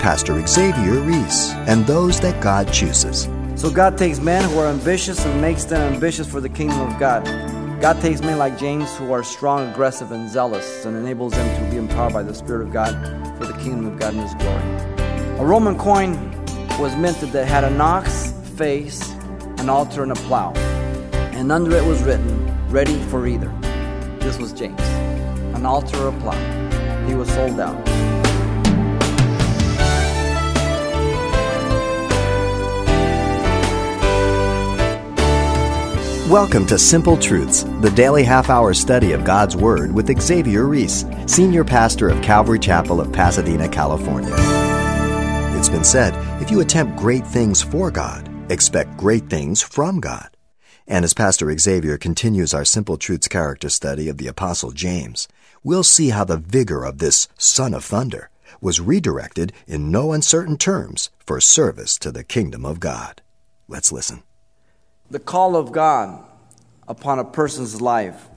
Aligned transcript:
Pastor 0.00 0.46
Xavier 0.46 0.98
Reese 1.00 1.50
and 1.68 1.86
those 1.86 2.20
that 2.20 2.42
God 2.42 2.72
chooses. 2.72 3.28
So 3.54 3.70
God 3.70 3.98
takes 3.98 4.18
men 4.18 4.42
who 4.48 4.58
are 4.58 4.66
ambitious 4.66 5.22
and 5.26 5.42
makes 5.42 5.64
them 5.64 5.92
ambitious 5.92 6.26
for 6.26 6.40
the 6.40 6.48
kingdom 6.48 6.80
of 6.80 6.98
God. 6.98 7.22
God 7.82 8.00
takes 8.00 8.22
men 8.22 8.38
like 8.38 8.58
James 8.58 8.96
who 8.96 9.12
are 9.12 9.22
strong, 9.22 9.68
aggressive, 9.70 10.10
and 10.10 10.26
zealous 10.26 10.86
and 10.86 10.96
enables 10.96 11.34
them 11.34 11.62
to 11.62 11.70
be 11.70 11.76
empowered 11.76 12.14
by 12.14 12.22
the 12.22 12.34
Spirit 12.34 12.62
of 12.62 12.72
God 12.72 12.94
for 13.36 13.44
the 13.44 13.52
kingdom 13.58 13.88
of 13.88 13.98
God 13.98 14.14
and 14.14 14.22
His 14.22 14.34
glory. 14.36 15.38
A 15.38 15.44
Roman 15.44 15.76
coin 15.76 16.14
was 16.78 16.96
minted 16.96 17.32
that 17.32 17.46
had 17.46 17.64
an 17.64 17.78
ox 17.78 18.32
face, 18.56 19.12
an 19.58 19.68
altar, 19.68 20.02
and 20.02 20.12
a 20.12 20.16
plow. 20.16 20.52
And 21.34 21.52
under 21.52 21.76
it 21.76 21.84
was 21.84 22.02
written, 22.02 22.70
ready 22.70 22.98
for 23.10 23.26
either. 23.26 23.54
This 24.20 24.38
was 24.38 24.54
James. 24.54 24.80
An 25.54 25.66
altar 25.66 25.98
or 25.98 26.08
a 26.08 26.20
plow. 26.20 27.06
He 27.06 27.14
was 27.14 27.28
sold 27.28 27.60
out. 27.60 28.09
Welcome 36.30 36.64
to 36.68 36.78
Simple 36.78 37.16
Truths, 37.16 37.64
the 37.80 37.90
daily 37.90 38.22
half 38.22 38.50
hour 38.50 38.72
study 38.72 39.10
of 39.10 39.24
God's 39.24 39.56
Word 39.56 39.92
with 39.92 40.16
Xavier 40.20 40.66
Reese, 40.66 41.04
Senior 41.26 41.64
Pastor 41.64 42.08
of 42.08 42.22
Calvary 42.22 42.60
Chapel 42.60 43.00
of 43.00 43.12
Pasadena, 43.12 43.68
California. 43.68 44.32
It's 45.58 45.68
been 45.68 45.82
said 45.82 46.14
if 46.40 46.48
you 46.48 46.60
attempt 46.60 46.96
great 46.96 47.26
things 47.26 47.60
for 47.60 47.90
God, 47.90 48.30
expect 48.48 48.96
great 48.96 49.28
things 49.28 49.60
from 49.60 49.98
God. 49.98 50.28
And 50.86 51.04
as 51.04 51.14
Pastor 51.14 51.52
Xavier 51.58 51.98
continues 51.98 52.54
our 52.54 52.64
Simple 52.64 52.96
Truths 52.96 53.26
character 53.26 53.68
study 53.68 54.08
of 54.08 54.18
the 54.18 54.28
Apostle 54.28 54.70
James, 54.70 55.26
we'll 55.64 55.82
see 55.82 56.10
how 56.10 56.22
the 56.22 56.36
vigor 56.36 56.84
of 56.84 56.98
this 56.98 57.26
Son 57.38 57.74
of 57.74 57.84
Thunder 57.84 58.30
was 58.60 58.78
redirected 58.78 59.52
in 59.66 59.90
no 59.90 60.12
uncertain 60.12 60.58
terms 60.58 61.10
for 61.18 61.40
service 61.40 61.98
to 61.98 62.12
the 62.12 62.22
kingdom 62.22 62.64
of 62.64 62.78
God. 62.78 63.20
Let's 63.66 63.90
listen. 63.90 64.22
The 65.10 65.18
call 65.18 65.56
of 65.56 65.72
God 65.72 66.24
upon 66.86 67.18
a 67.18 67.24
person's 67.24 67.80
life, 67.80 68.28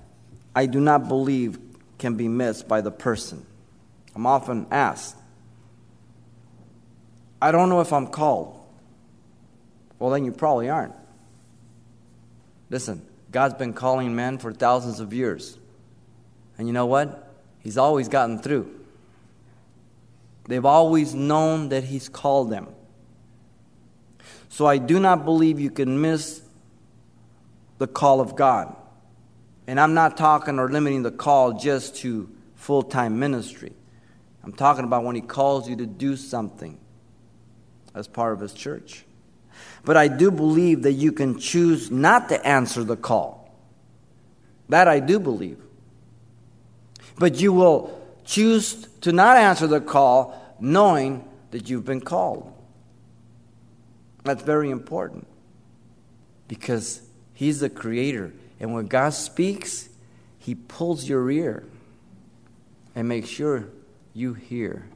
I 0.55 0.65
do 0.65 0.79
not 0.79 1.07
believe 1.07 1.59
can 1.97 2.15
be 2.15 2.27
missed 2.27 2.67
by 2.67 2.81
the 2.81 2.91
person. 2.91 3.45
I'm 4.15 4.25
often 4.25 4.67
asked, 4.71 5.15
I 7.41 7.51
don't 7.51 7.69
know 7.69 7.81
if 7.81 7.91
I'm 7.91 8.07
called. 8.07 8.59
Well, 9.99 10.11
then 10.11 10.25
you 10.25 10.31
probably 10.31 10.69
aren't. 10.69 10.93
Listen, 12.69 13.05
God's 13.31 13.55
been 13.55 13.73
calling 13.73 14.15
men 14.15 14.37
for 14.37 14.53
thousands 14.53 14.99
of 14.99 15.13
years. 15.13 15.57
And 16.57 16.67
you 16.67 16.73
know 16.73 16.85
what? 16.85 17.33
He's 17.59 17.77
always 17.77 18.07
gotten 18.07 18.39
through. 18.39 18.73
They've 20.47 20.65
always 20.65 21.13
known 21.13 21.69
that 21.69 21.83
He's 21.83 22.09
called 22.09 22.49
them. 22.49 22.67
So 24.49 24.65
I 24.65 24.77
do 24.77 24.99
not 24.99 25.25
believe 25.25 25.59
you 25.59 25.71
can 25.71 26.01
miss 26.01 26.42
the 27.77 27.87
call 27.87 28.21
of 28.21 28.35
God. 28.35 28.75
And 29.67 29.79
I'm 29.79 29.93
not 29.93 30.17
talking 30.17 30.59
or 30.59 30.69
limiting 30.69 31.03
the 31.03 31.11
call 31.11 31.53
just 31.53 31.97
to 31.97 32.29
full 32.55 32.83
time 32.83 33.19
ministry. 33.19 33.73
I'm 34.43 34.53
talking 34.53 34.83
about 34.83 35.03
when 35.03 35.15
He 35.15 35.21
calls 35.21 35.69
you 35.69 35.75
to 35.77 35.85
do 35.85 36.15
something 36.15 36.77
as 37.95 38.07
part 38.07 38.33
of 38.33 38.39
His 38.39 38.53
church. 38.53 39.05
But 39.85 39.97
I 39.97 40.07
do 40.07 40.31
believe 40.31 40.83
that 40.83 40.93
you 40.93 41.11
can 41.11 41.39
choose 41.39 41.91
not 41.91 42.29
to 42.29 42.45
answer 42.45 42.83
the 42.83 42.97
call. 42.97 43.53
That 44.69 44.87
I 44.87 44.99
do 44.99 45.19
believe. 45.19 45.59
But 47.17 47.39
you 47.39 47.53
will 47.53 48.01
choose 48.25 48.87
to 49.01 49.11
not 49.11 49.37
answer 49.37 49.67
the 49.67 49.81
call 49.81 50.55
knowing 50.59 51.27
that 51.51 51.69
you've 51.69 51.85
been 51.85 52.01
called. 52.01 52.51
That's 54.23 54.41
very 54.41 54.71
important 54.71 55.27
because 56.47 57.01
He's 57.33 57.59
the 57.59 57.69
creator. 57.69 58.33
And 58.59 58.73
when 58.73 58.87
God 58.87 59.13
speaks, 59.13 59.89
He 60.37 60.55
pulls 60.55 61.07
your 61.07 61.29
ear 61.29 61.63
and 62.95 63.07
makes 63.07 63.29
sure 63.29 63.65
you 64.13 64.33
hear. 64.33 64.87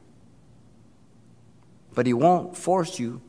But 1.94 2.06
He 2.06 2.12
won't 2.12 2.56
force 2.56 2.98
you 2.98 3.20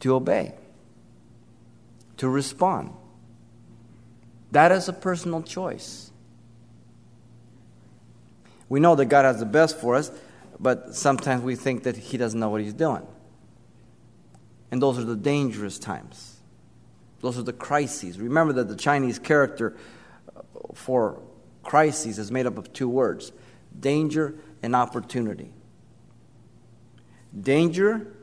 to 0.00 0.14
obey, 0.14 0.54
to 2.18 2.28
respond. 2.28 2.92
That 4.52 4.70
is 4.70 4.88
a 4.88 4.92
personal 4.92 5.42
choice. 5.42 6.10
We 8.68 8.80
know 8.80 8.94
that 8.94 9.06
God 9.06 9.24
has 9.24 9.40
the 9.40 9.46
best 9.46 9.76
for 9.78 9.96
us, 9.96 10.10
but 10.60 10.94
sometimes 10.94 11.42
we 11.42 11.56
think 11.56 11.82
that 11.82 11.96
He 11.96 12.16
doesn't 12.16 12.38
know 12.38 12.48
what 12.48 12.60
He's 12.60 12.72
doing. 12.72 13.06
And 14.70 14.80
those 14.80 14.98
are 14.98 15.04
the 15.04 15.16
dangerous 15.16 15.78
times. 15.78 16.33
Those 17.24 17.38
are 17.38 17.42
the 17.42 17.54
crises. 17.54 18.18
Remember 18.18 18.52
that 18.52 18.68
the 18.68 18.76
Chinese 18.76 19.18
character 19.18 19.74
uh, 20.36 20.42
for 20.74 21.22
crises 21.62 22.18
is 22.18 22.30
made 22.30 22.44
up 22.44 22.58
of 22.58 22.70
two 22.74 22.86
words 22.86 23.32
danger 23.80 24.34
and 24.62 24.76
opportunity. 24.76 25.50
Danger, 27.40 28.14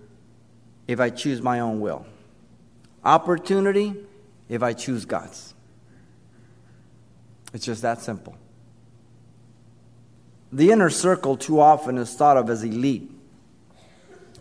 if 0.88 1.00
I 1.00 1.10
choose 1.10 1.42
my 1.42 1.62
own 1.62 1.80
will. 1.80 2.06
Opportunity, 3.04 3.96
if 4.48 4.62
I 4.62 4.74
choose 4.74 5.06
God's. 5.06 5.56
It's 7.56 7.66
just 7.66 7.82
that 7.82 8.02
simple. 8.02 8.36
The 10.52 10.70
inner 10.70 10.92
circle 10.92 11.38
too 11.38 11.60
often 11.60 11.98
is 11.98 12.14
thought 12.14 12.38
of 12.38 12.52
as 12.52 12.64
elite 12.64 13.10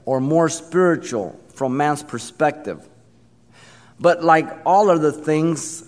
or 0.04 0.20
more 0.20 0.50
spiritual 0.50 1.40
from 1.54 1.78
man's 1.78 2.02
perspective. 2.02 2.86
But 4.00 4.24
like 4.24 4.48
all 4.64 4.90
other 4.90 5.12
things 5.12 5.84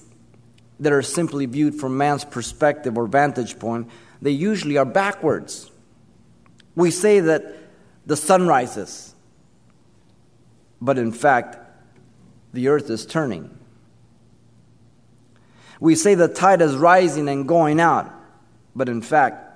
that 0.78 0.92
are 0.92 1.02
simply 1.02 1.46
viewed 1.46 1.74
from 1.74 1.96
man's 1.96 2.24
perspective 2.24 2.98
or 2.98 3.06
vantage 3.06 3.58
point, 3.58 3.88
they 4.20 4.30
usually 4.30 4.76
are 4.76 4.84
backwards. 4.84 5.70
We 6.76 6.90
say 6.90 7.20
that 7.20 7.56
the 8.04 8.16
sun 8.16 8.46
rises, 8.46 9.14
but 10.80 10.98
in 10.98 11.12
fact, 11.12 11.56
the 12.52 12.68
earth 12.68 12.90
is 12.90 13.06
turning. 13.06 13.58
We 15.80 15.94
say 15.94 16.14
the 16.14 16.28
tide 16.28 16.60
is 16.60 16.76
rising 16.76 17.28
and 17.28 17.48
going 17.48 17.80
out, 17.80 18.12
but 18.76 18.88
in 18.88 19.00
fact, 19.00 19.48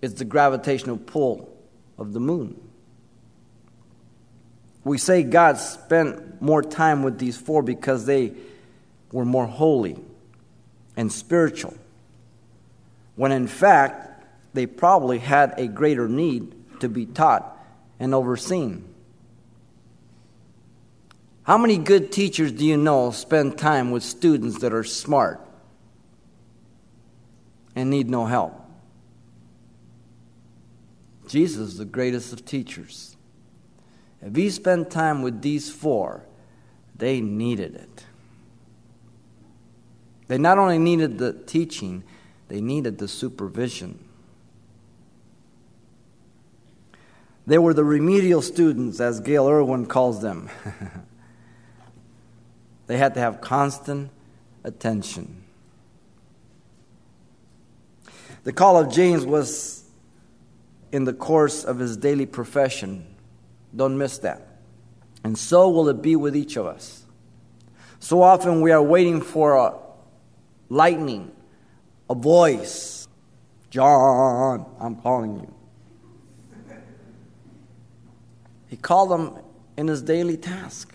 it's 0.00 0.14
the 0.14 0.24
gravitational 0.24 0.96
pull 0.96 1.54
of 1.98 2.12
the 2.12 2.20
moon. 2.20 2.67
We 4.84 4.98
say 4.98 5.22
God 5.22 5.58
spent 5.58 6.40
more 6.40 6.62
time 6.62 7.02
with 7.02 7.18
these 7.18 7.36
four 7.36 7.62
because 7.62 8.06
they 8.06 8.32
were 9.12 9.24
more 9.24 9.46
holy 9.46 9.98
and 10.96 11.12
spiritual, 11.12 11.74
when 13.16 13.32
in 13.32 13.46
fact, 13.46 14.24
they 14.54 14.66
probably 14.66 15.18
had 15.18 15.54
a 15.58 15.66
greater 15.68 16.08
need 16.08 16.80
to 16.80 16.88
be 16.88 17.06
taught 17.06 17.56
and 18.00 18.14
overseen. 18.14 18.84
How 21.42 21.56
many 21.56 21.78
good 21.78 22.12
teachers 22.12 22.52
do 22.52 22.64
you 22.64 22.76
know 22.76 23.10
spend 23.10 23.56
time 23.56 23.90
with 23.90 24.02
students 24.02 24.60
that 24.60 24.72
are 24.72 24.84
smart 24.84 25.40
and 27.74 27.88
need 27.90 28.10
no 28.10 28.26
help? 28.26 28.54
Jesus 31.26 31.68
is 31.68 31.78
the 31.78 31.84
greatest 31.84 32.32
of 32.32 32.44
teachers. 32.44 33.16
If 34.20 34.34
he 34.34 34.50
spent 34.50 34.90
time 34.90 35.22
with 35.22 35.42
these 35.42 35.70
four, 35.70 36.24
they 36.96 37.20
needed 37.20 37.76
it. 37.76 38.04
They 40.26 40.38
not 40.38 40.58
only 40.58 40.78
needed 40.78 41.18
the 41.18 41.32
teaching, 41.32 42.02
they 42.48 42.60
needed 42.60 42.98
the 42.98 43.08
supervision. 43.08 44.04
They 47.46 47.58
were 47.58 47.72
the 47.72 47.84
remedial 47.84 48.42
students, 48.42 49.00
as 49.00 49.20
Gayle 49.20 49.48
Erwin 49.48 49.86
calls 49.86 50.20
them. 50.20 50.50
they 52.86 52.98
had 52.98 53.14
to 53.14 53.20
have 53.20 53.40
constant 53.40 54.10
attention. 54.64 55.44
The 58.44 58.52
call 58.52 58.76
of 58.76 58.92
James 58.92 59.24
was 59.24 59.84
in 60.92 61.04
the 61.04 61.14
course 61.14 61.64
of 61.64 61.78
his 61.78 61.96
daily 61.96 62.26
profession 62.26 63.06
don't 63.74 63.98
miss 63.98 64.18
that. 64.18 64.46
And 65.24 65.36
so 65.36 65.68
will 65.68 65.88
it 65.88 66.00
be 66.00 66.16
with 66.16 66.36
each 66.36 66.56
of 66.56 66.66
us. 66.66 67.04
So 68.00 68.22
often 68.22 68.60
we 68.60 68.70
are 68.70 68.82
waiting 68.82 69.20
for 69.20 69.56
a 69.56 69.74
lightning, 70.68 71.32
a 72.08 72.14
voice. 72.14 73.08
John, 73.70 74.64
I'm 74.80 74.96
calling 74.96 75.40
you. 75.40 75.54
He 78.68 78.76
called 78.76 79.10
them 79.10 79.38
in 79.76 79.88
his 79.88 80.02
daily 80.02 80.36
task. 80.36 80.94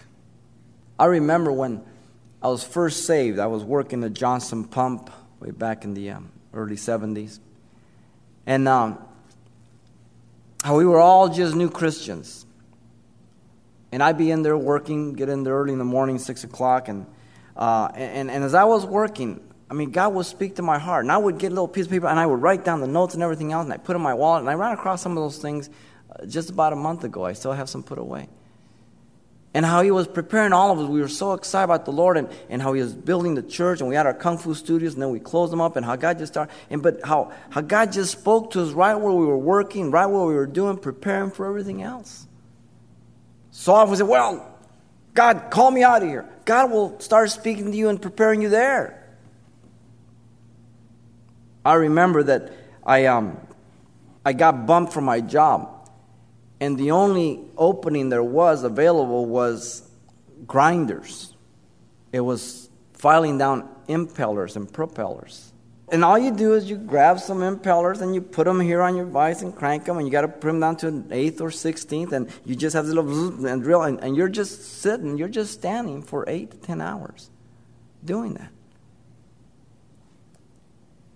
I 1.00 1.06
remember 1.06 1.52
when 1.52 1.84
I 2.42 2.48
was 2.48 2.64
first 2.64 3.06
saved, 3.06 3.40
I 3.40 3.48
was 3.48 3.64
working 3.64 4.04
at 4.04 4.14
Johnson 4.14 4.64
Pump 4.66 5.10
way 5.40 5.52
back 5.52 5.84
in 5.84 5.94
the 5.94 6.12
um, 6.12 6.32
early 6.54 6.76
70s. 6.76 7.40
And 8.46 8.68
um, 8.68 9.00
we 10.72 10.86
were 10.86 11.00
all 11.00 11.30
just 11.30 11.56
new 11.56 11.70
Christians. 11.70 12.46
And 13.94 14.02
I'd 14.02 14.18
be 14.18 14.32
in 14.32 14.42
there 14.42 14.58
working, 14.58 15.14
get 15.14 15.30
in 15.30 15.44
there 15.44 15.54
early 15.54 15.74
in 15.74 15.80
the 15.80 15.86
morning, 15.86 16.18
6 16.18 16.44
o'clock. 16.44 16.88
And, 16.88 17.06
uh, 17.56 17.90
and, 17.94 18.32
and 18.32 18.44
as 18.44 18.54
I 18.54 18.64
was 18.64 18.86
working, 18.86 19.40
I 19.70 19.76
mean, 19.76 19.92
God 19.92 20.14
would 20.16 20.26
speak 20.26 20.56
to 20.56 20.62
my 20.62 20.80
heart. 20.80 21.06
And 21.06 21.12
I 21.12 21.18
would 21.18 21.38
get 21.38 21.48
a 21.48 21.56
little 21.56 21.68
piece 21.68 21.86
of 21.86 21.92
paper 21.92 22.08
and 22.08 22.20
I 22.20 22.26
would 22.26 22.42
write 22.42 22.66
down 22.66 22.82
the 22.82 22.88
notes 22.88 23.14
and 23.14 23.22
everything 23.22 23.52
else. 23.52 23.66
And 23.66 23.74
I 23.74 23.78
put 23.78 23.96
in 23.96 24.02
my 24.02 24.16
wallet. 24.16 24.42
And 24.42 24.50
I 24.50 24.56
ran 24.56 24.74
across 24.74 25.02
some 25.02 25.12
of 25.12 25.24
those 25.24 25.38
things 25.38 25.70
uh, 26.10 26.26
just 26.26 26.50
about 26.50 26.74
a 26.74 26.76
month 26.76 27.04
ago. 27.04 27.24
I 27.24 27.34
still 27.34 27.54
have 27.54 27.70
some 27.70 27.84
put 27.84 28.00
away 28.00 28.30
and 29.54 29.66
how 29.66 29.82
he 29.82 29.92
was 29.92 30.08
preparing 30.08 30.54
all 30.54 30.72
of 30.72 30.80
us. 30.80 30.90
We 30.90 31.00
were 31.00 31.08
so 31.08 31.34
excited 31.34 31.66
about 31.66 31.86
the 31.86 31.92
Lord 31.92 32.18
and, 32.18 32.30
and 32.50 32.62
how 32.62 32.74
he 32.74 32.82
was 32.82 32.94
building 32.94 33.36
the 33.36 33.44
church 33.44 33.80
and 33.80 33.90
we 33.90 33.96
had 33.96 34.08
our 34.08 34.14
kung 34.14 34.38
fu 34.38 34.56
studios 34.56 34.94
and 34.94 35.02
then 35.02 35.12
we 35.12 35.20
closed 35.20 35.52
them 35.52 35.62
up 35.62 35.76
and 35.76 35.86
how 35.86 35.96
God 35.96 36.18
just 36.18 36.34
started 36.34 36.54
and 36.70 36.82
but 36.82 37.02
how, 37.04 37.32
how 37.52 37.62
God 37.62 37.92
just 37.92 38.12
spoke 38.12 38.52
to 38.52 38.64
us 38.64 38.72
right 38.72 38.96
where 38.96 39.14
we 39.14 39.26
were 39.26 39.38
working, 39.38 39.92
right 39.92 40.08
where 40.08 40.26
we 40.26 40.34
were 40.34 40.48
doing, 40.48 40.78
preparing 40.78 41.30
for 41.30 41.46
everything 41.46 41.84
else. 41.84 42.28
So 43.56 43.74
often 43.74 43.92
we 43.92 43.98
say, 43.98 44.04
Well, 44.04 44.52
God, 45.14 45.52
call 45.52 45.70
me 45.72 45.84
out 45.84 46.02
of 46.02 46.10
here. 46.10 46.28
God 46.44 46.72
will 46.72 47.00
start 47.00 47.30
speaking 47.30 47.72
to 47.72 47.78
you 47.78 47.88
and 47.88 48.02
preparing 48.02 48.42
you 48.42 48.50
there. 48.50 49.00
I 51.64 51.76
remember 51.76 52.24
that 52.24 52.52
I 52.84 53.06
um 53.06 53.38
I 54.26 54.34
got 54.34 54.66
bumped 54.66 54.92
from 54.92 55.06
my 55.06 55.22
job 55.22 55.88
and 56.60 56.78
the 56.78 56.92
only 56.92 57.42
opening 57.56 58.10
there 58.10 58.24
was 58.24 58.64
available 58.64 59.26
was 59.26 59.88
grinders. 60.48 61.36
It 62.12 62.22
was 62.22 62.70
filing 62.94 63.38
down 63.38 63.70
impellers 63.88 64.56
and 64.56 64.72
propellers. 64.72 65.53
And 65.94 66.04
all 66.04 66.18
you 66.18 66.32
do 66.32 66.56
is 66.56 66.68
you 66.68 66.76
grab 66.76 67.20
some 67.20 67.42
impellers 67.42 68.02
and 68.02 68.16
you 68.16 68.22
put 68.22 68.46
them 68.46 68.60
here 68.60 68.82
on 68.82 68.96
your 68.96 69.06
vise 69.06 69.44
and 69.44 69.56
crank 69.56 69.86
them, 69.86 70.00
and 70.00 70.08
you 70.08 70.12
got 70.12 70.22
to 70.22 70.28
put 70.28 70.48
them 70.48 70.60
down 70.60 70.76
to 70.78 70.88
an 70.88 71.08
eighth 71.12 71.40
or 71.40 71.52
sixteenth, 71.52 72.14
and 72.14 72.28
you 72.46 72.56
just 72.56 72.76
have 72.76 72.88
this 72.88 72.96
little 72.96 73.46
and 73.46 73.62
drill, 73.62 73.84
and, 73.84 74.00
and 74.00 74.16
you're 74.18 74.28
just 74.28 74.82
sitting, 74.82 75.20
you're 75.20 75.28
just 75.28 75.54
standing 75.54 76.02
for 76.02 76.26
eight 76.28 76.50
to 76.50 76.58
ten 76.58 76.82
hours 76.82 77.30
doing 78.04 78.34
that. 78.34 78.50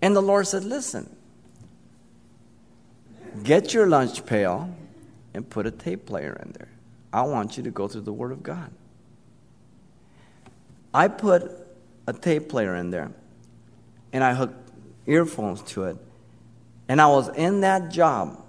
And 0.03 0.15
the 0.15 0.21
Lord 0.21 0.45
said, 0.45 0.63
Listen, 0.63 1.09
get 3.41 3.73
your 3.73 3.87
lunch 3.87 4.27
pail 4.27 4.69
and 5.33 5.49
put 5.49 5.65
a 5.65 5.71
tape 5.71 6.05
player 6.05 6.39
in 6.45 6.51
there. 6.51 6.69
I 7.11 7.23
want 7.23 7.57
you 7.57 7.63
to 7.63 7.71
go 7.71 7.87
through 7.87 8.01
the 8.01 8.13
Word 8.13 8.31
of 8.31 8.43
God. 8.43 8.71
I 10.93 11.07
put 11.07 11.51
a 12.05 12.13
tape 12.13 12.47
player 12.47 12.75
in 12.75 12.91
there 12.91 13.11
and 14.13 14.23
I 14.23 14.35
hooked 14.35 14.66
earphones 15.07 15.61
to 15.63 15.85
it. 15.85 15.97
And 16.87 17.01
I 17.01 17.07
was 17.07 17.29
in 17.29 17.61
that 17.61 17.91
job 17.91 18.43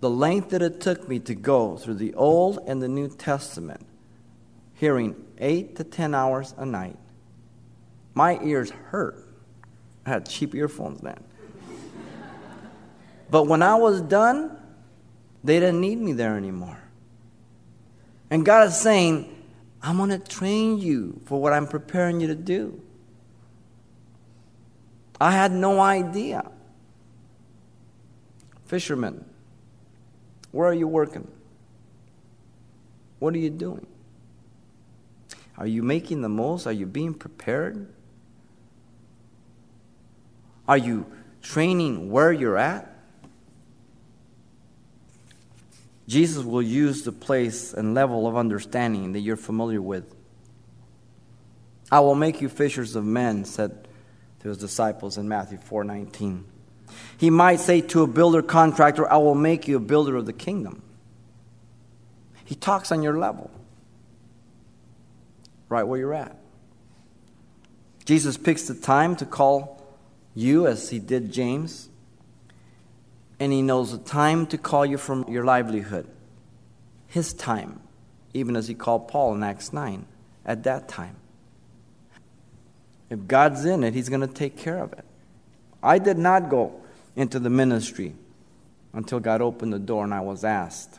the 0.00 0.10
length 0.10 0.50
that 0.50 0.62
it 0.62 0.80
took 0.80 1.08
me 1.08 1.20
to 1.20 1.34
go 1.34 1.76
through 1.76 1.94
the 1.94 2.12
Old 2.14 2.58
and 2.66 2.82
the 2.82 2.88
New 2.88 3.08
Testament, 3.08 3.86
hearing 4.74 5.14
eight 5.38 5.76
to 5.76 5.84
ten 5.84 6.12
hours 6.12 6.54
a 6.58 6.66
night. 6.66 6.98
My 8.12 8.38
ears 8.42 8.70
hurt. 8.70 9.24
I 10.04 10.10
had 10.10 10.28
cheap 10.28 10.56
earphones 10.56 11.00
then. 11.00 11.22
but 13.30 13.46
when 13.46 13.62
I 13.62 13.76
was 13.76 14.00
done, 14.00 14.56
they 15.44 15.60
didn't 15.60 15.80
need 15.80 15.98
me 15.98 16.12
there 16.14 16.36
anymore. 16.36 16.78
And 18.28 18.44
God 18.44 18.66
is 18.66 18.76
saying, 18.76 19.32
I'm 19.82 19.98
going 19.98 20.10
to 20.10 20.18
train 20.18 20.78
you 20.78 21.20
for 21.26 21.40
what 21.40 21.52
I'm 21.52 21.68
preparing 21.68 22.20
you 22.20 22.26
to 22.26 22.34
do. 22.34 22.82
I 25.22 25.30
had 25.30 25.52
no 25.52 25.78
idea. 25.78 26.50
Fishermen, 28.66 29.24
where 30.50 30.66
are 30.66 30.74
you 30.74 30.88
working? 30.88 31.30
What 33.20 33.32
are 33.34 33.38
you 33.38 33.50
doing? 33.50 33.86
Are 35.56 35.66
you 35.68 35.84
making 35.84 36.22
the 36.22 36.28
most? 36.28 36.66
Are 36.66 36.72
you 36.72 36.86
being 36.86 37.14
prepared? 37.14 37.86
Are 40.66 40.76
you 40.76 41.06
training 41.40 42.10
where 42.10 42.32
you're 42.32 42.58
at? 42.58 42.92
Jesus 46.08 46.42
will 46.42 46.62
use 46.62 47.04
the 47.04 47.12
place 47.12 47.72
and 47.72 47.94
level 47.94 48.26
of 48.26 48.36
understanding 48.36 49.12
that 49.12 49.20
you're 49.20 49.36
familiar 49.36 49.80
with. 49.80 50.16
I 51.92 52.00
will 52.00 52.16
make 52.16 52.40
you 52.40 52.48
fishers 52.48 52.96
of 52.96 53.04
men, 53.04 53.44
said 53.44 53.86
to 54.42 54.48
his 54.48 54.58
disciples 54.58 55.16
in 55.18 55.28
Matthew 55.28 55.58
4:19. 55.58 56.44
He 57.16 57.30
might 57.30 57.60
say 57.60 57.80
to 57.80 58.02
a 58.02 58.06
builder 58.06 58.42
contractor, 58.42 59.10
I 59.10 59.16
will 59.16 59.34
make 59.34 59.66
you 59.66 59.76
a 59.76 59.80
builder 59.80 60.16
of 60.16 60.26
the 60.26 60.32
kingdom. 60.32 60.82
He 62.44 62.54
talks 62.54 62.92
on 62.92 63.02
your 63.02 63.18
level, 63.18 63.50
right 65.68 65.84
where 65.84 65.98
you're 65.98 66.14
at. 66.14 66.36
Jesus 68.04 68.36
picks 68.36 68.64
the 68.64 68.74
time 68.74 69.16
to 69.16 69.24
call 69.24 69.86
you 70.34 70.66
as 70.66 70.90
he 70.90 70.98
did 70.98 71.32
James 71.32 71.88
and 73.42 73.52
He 73.52 73.60
knows 73.60 73.90
the 73.90 73.98
time 73.98 74.46
to 74.46 74.56
call 74.56 74.86
you 74.86 74.96
from 74.96 75.24
your 75.28 75.44
livelihood. 75.44 76.06
His 77.08 77.32
time, 77.32 77.80
even 78.32 78.54
as 78.54 78.68
He 78.68 78.74
called 78.74 79.08
Paul 79.08 79.34
in 79.34 79.42
Acts 79.42 79.72
9, 79.72 80.06
at 80.46 80.62
that 80.62 80.86
time. 80.88 81.16
If 83.12 83.28
God's 83.28 83.66
in 83.66 83.84
it, 83.84 83.92
He's 83.92 84.08
going 84.08 84.22
to 84.22 84.26
take 84.26 84.56
care 84.56 84.78
of 84.78 84.94
it. 84.94 85.04
I 85.82 85.98
did 85.98 86.16
not 86.16 86.48
go 86.48 86.80
into 87.14 87.38
the 87.38 87.50
ministry 87.50 88.14
until 88.94 89.20
God 89.20 89.42
opened 89.42 89.74
the 89.74 89.78
door 89.78 90.04
and 90.04 90.14
I 90.14 90.20
was 90.20 90.44
asked. 90.44 90.98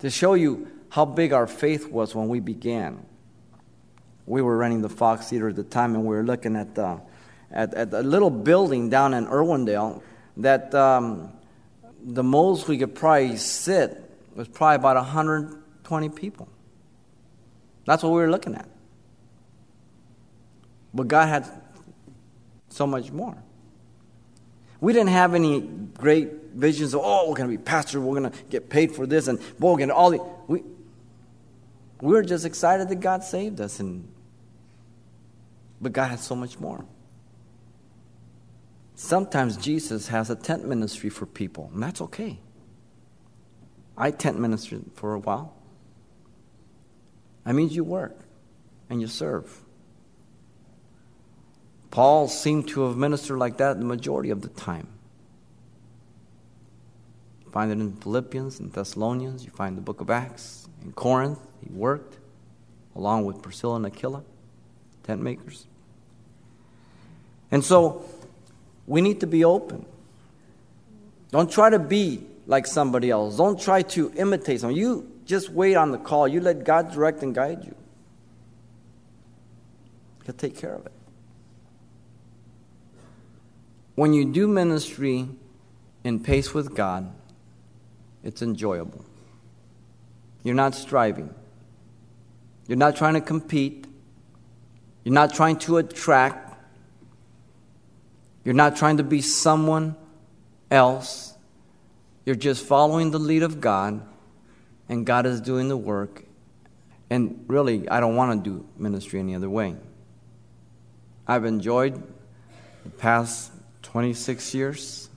To 0.00 0.10
show 0.10 0.34
you 0.34 0.68
how 0.90 1.06
big 1.06 1.32
our 1.32 1.46
faith 1.46 1.88
was 1.88 2.14
when 2.14 2.28
we 2.28 2.40
began. 2.40 3.06
We 4.26 4.42
were 4.42 4.54
running 4.54 4.82
the 4.82 4.90
Fox 4.90 5.30
Theater 5.30 5.48
at 5.48 5.56
the 5.56 5.64
time 5.64 5.94
and 5.94 6.04
we 6.04 6.14
were 6.14 6.24
looking 6.24 6.56
at, 6.56 6.74
the, 6.74 7.00
at, 7.50 7.72
at 7.72 7.94
a 7.94 8.02
little 8.02 8.28
building 8.28 8.90
down 8.90 9.14
in 9.14 9.24
Irwindale 9.24 10.02
that 10.36 10.74
um, 10.74 11.32
the 12.04 12.22
most 12.22 12.68
we 12.68 12.76
could 12.76 12.94
probably 12.94 13.38
sit 13.38 13.98
was 14.34 14.46
probably 14.46 14.76
about 14.76 14.96
120 14.96 16.08
people. 16.10 16.48
That's 17.86 18.02
what 18.02 18.10
we 18.10 18.16
were 18.16 18.30
looking 18.30 18.56
at. 18.56 18.68
But 20.94 21.08
God 21.08 21.26
had 21.26 21.46
so 22.68 22.86
much 22.86 23.10
more. 23.10 23.36
We 24.80 24.92
didn't 24.92 25.10
have 25.10 25.34
any 25.34 25.60
great 25.60 26.30
visions 26.54 26.94
of, 26.94 27.00
oh, 27.02 27.28
we're 27.28 27.36
going 27.36 27.50
to 27.50 27.56
be 27.56 27.62
pastor, 27.62 28.00
we're 28.00 28.20
going 28.20 28.30
to 28.30 28.38
get 28.50 28.68
paid 28.68 28.92
for 28.92 29.06
this, 29.06 29.28
and 29.28 29.38
boy, 29.58 29.72
we're 29.72 29.78
going 29.78 29.88
to 29.88 29.94
all 29.94 30.10
the. 30.10 30.20
We, 30.46 30.62
we 32.00 32.12
were 32.12 32.22
just 32.22 32.44
excited 32.44 32.88
that 32.88 33.00
God 33.00 33.24
saved 33.24 33.60
us, 33.60 33.80
and 33.80 34.08
but 35.80 35.92
God 35.92 36.10
had 36.10 36.20
so 36.20 36.36
much 36.36 36.60
more. 36.60 36.84
Sometimes 38.94 39.56
Jesus 39.56 40.08
has 40.08 40.30
a 40.30 40.36
tent 40.36 40.64
ministry 40.66 41.10
for 41.10 41.26
people, 41.26 41.70
and 41.74 41.82
that's 41.82 42.00
okay. 42.00 42.38
I 43.96 44.10
tent 44.10 44.38
ministered 44.38 44.84
for 44.94 45.14
a 45.14 45.18
while. 45.18 45.54
That 47.44 47.54
means 47.54 47.74
you 47.74 47.84
work 47.84 48.18
and 48.90 49.00
you 49.00 49.06
serve. 49.06 49.63
Paul 51.94 52.26
seemed 52.26 52.66
to 52.70 52.88
have 52.88 52.96
ministered 52.96 53.38
like 53.38 53.58
that 53.58 53.78
the 53.78 53.84
majority 53.84 54.30
of 54.30 54.42
the 54.42 54.48
time. 54.48 54.88
You 57.44 57.52
find 57.52 57.70
it 57.70 57.78
in 57.78 57.92
Philippians 57.92 58.58
and 58.58 58.72
Thessalonians, 58.72 59.44
you 59.44 59.52
find 59.52 59.76
the 59.76 59.80
book 59.80 60.00
of 60.00 60.10
Acts. 60.10 60.68
In 60.82 60.90
Corinth, 60.90 61.38
he 61.62 61.72
worked 61.72 62.18
along 62.96 63.26
with 63.26 63.40
Priscilla 63.42 63.76
and 63.76 63.86
Aquila, 63.86 64.24
tent 65.04 65.22
makers. 65.22 65.68
And 67.52 67.64
so 67.64 68.04
we 68.88 69.00
need 69.00 69.20
to 69.20 69.28
be 69.28 69.44
open. 69.44 69.86
Don't 71.30 71.48
try 71.48 71.70
to 71.70 71.78
be 71.78 72.26
like 72.48 72.66
somebody 72.66 73.08
else. 73.10 73.36
Don't 73.36 73.60
try 73.60 73.82
to 73.82 74.12
imitate 74.16 74.62
someone. 74.62 74.76
You 74.76 75.08
just 75.26 75.48
wait 75.48 75.76
on 75.76 75.92
the 75.92 75.98
call. 75.98 76.26
You 76.26 76.40
let 76.40 76.64
God 76.64 76.92
direct 76.92 77.22
and 77.22 77.32
guide 77.32 77.64
you. 77.64 77.76
He'll 80.24 80.34
take 80.34 80.56
care 80.56 80.74
of 80.74 80.86
it. 80.86 80.93
When 83.94 84.12
you 84.12 84.24
do 84.24 84.48
ministry 84.48 85.28
in 86.02 86.20
pace 86.20 86.52
with 86.52 86.74
God, 86.74 87.12
it's 88.22 88.42
enjoyable. 88.42 89.04
You're 90.42 90.54
not 90.54 90.74
striving. 90.74 91.32
You're 92.66 92.78
not 92.78 92.96
trying 92.96 93.14
to 93.14 93.20
compete. 93.20 93.86
You're 95.04 95.14
not 95.14 95.34
trying 95.34 95.58
to 95.60 95.76
attract. 95.76 96.56
You're 98.44 98.54
not 98.54 98.76
trying 98.76 98.96
to 98.96 99.04
be 99.04 99.20
someone 99.20 99.96
else. 100.70 101.34
You're 102.26 102.36
just 102.36 102.64
following 102.64 103.10
the 103.10 103.18
lead 103.18 103.42
of 103.42 103.60
God, 103.60 104.00
and 104.88 105.06
God 105.06 105.26
is 105.26 105.40
doing 105.40 105.68
the 105.68 105.76
work. 105.76 106.24
And 107.10 107.44
really, 107.48 107.88
I 107.88 108.00
don't 108.00 108.16
want 108.16 108.44
to 108.44 108.50
do 108.50 108.66
ministry 108.76 109.20
any 109.20 109.34
other 109.34 109.48
way. 109.48 109.76
I've 111.26 111.44
enjoyed 111.44 112.02
the 112.82 112.90
past 112.90 113.52
26 113.84 114.54
years, 114.54 115.08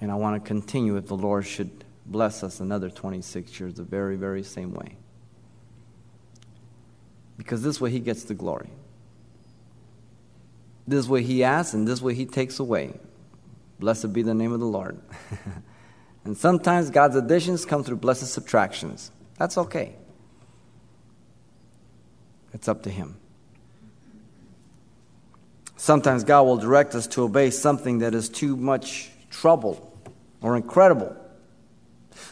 And 0.00 0.10
I 0.10 0.16
want 0.16 0.42
to 0.42 0.46
continue 0.46 0.96
if 0.96 1.06
the 1.06 1.16
Lord 1.16 1.46
should 1.46 1.84
bless 2.04 2.42
us 2.42 2.60
another 2.60 2.90
26 2.90 3.58
years 3.58 3.74
the 3.74 3.82
very, 3.82 4.16
very 4.16 4.42
same 4.42 4.74
way. 4.74 4.96
Because 7.38 7.62
this 7.62 7.80
way 7.80 7.90
He 7.90 8.00
gets 8.00 8.24
the 8.24 8.34
glory. 8.34 8.68
This 10.86 11.08
way 11.08 11.22
He 11.22 11.42
asks, 11.42 11.72
and 11.72 11.88
this 11.88 12.02
way 12.02 12.14
He 12.14 12.26
takes 12.26 12.58
away. 12.58 12.98
Blessed 13.78 14.12
be 14.12 14.22
the 14.22 14.34
name 14.34 14.52
of 14.52 14.60
the 14.60 14.66
Lord. 14.66 15.00
and 16.24 16.36
sometimes 16.36 16.90
God's 16.90 17.16
additions 17.16 17.64
come 17.64 17.82
through 17.82 17.96
blessed 17.96 18.26
subtractions. 18.26 19.10
That's 19.38 19.56
okay. 19.56 19.94
It's 22.52 22.68
up 22.68 22.82
to 22.82 22.90
Him. 22.90 23.16
Sometimes 25.84 26.24
God 26.24 26.44
will 26.44 26.56
direct 26.56 26.94
us 26.94 27.06
to 27.08 27.24
obey 27.24 27.50
something 27.50 27.98
that 27.98 28.14
is 28.14 28.30
too 28.30 28.56
much 28.56 29.10
trouble 29.28 29.94
or 30.40 30.56
incredible. 30.56 31.14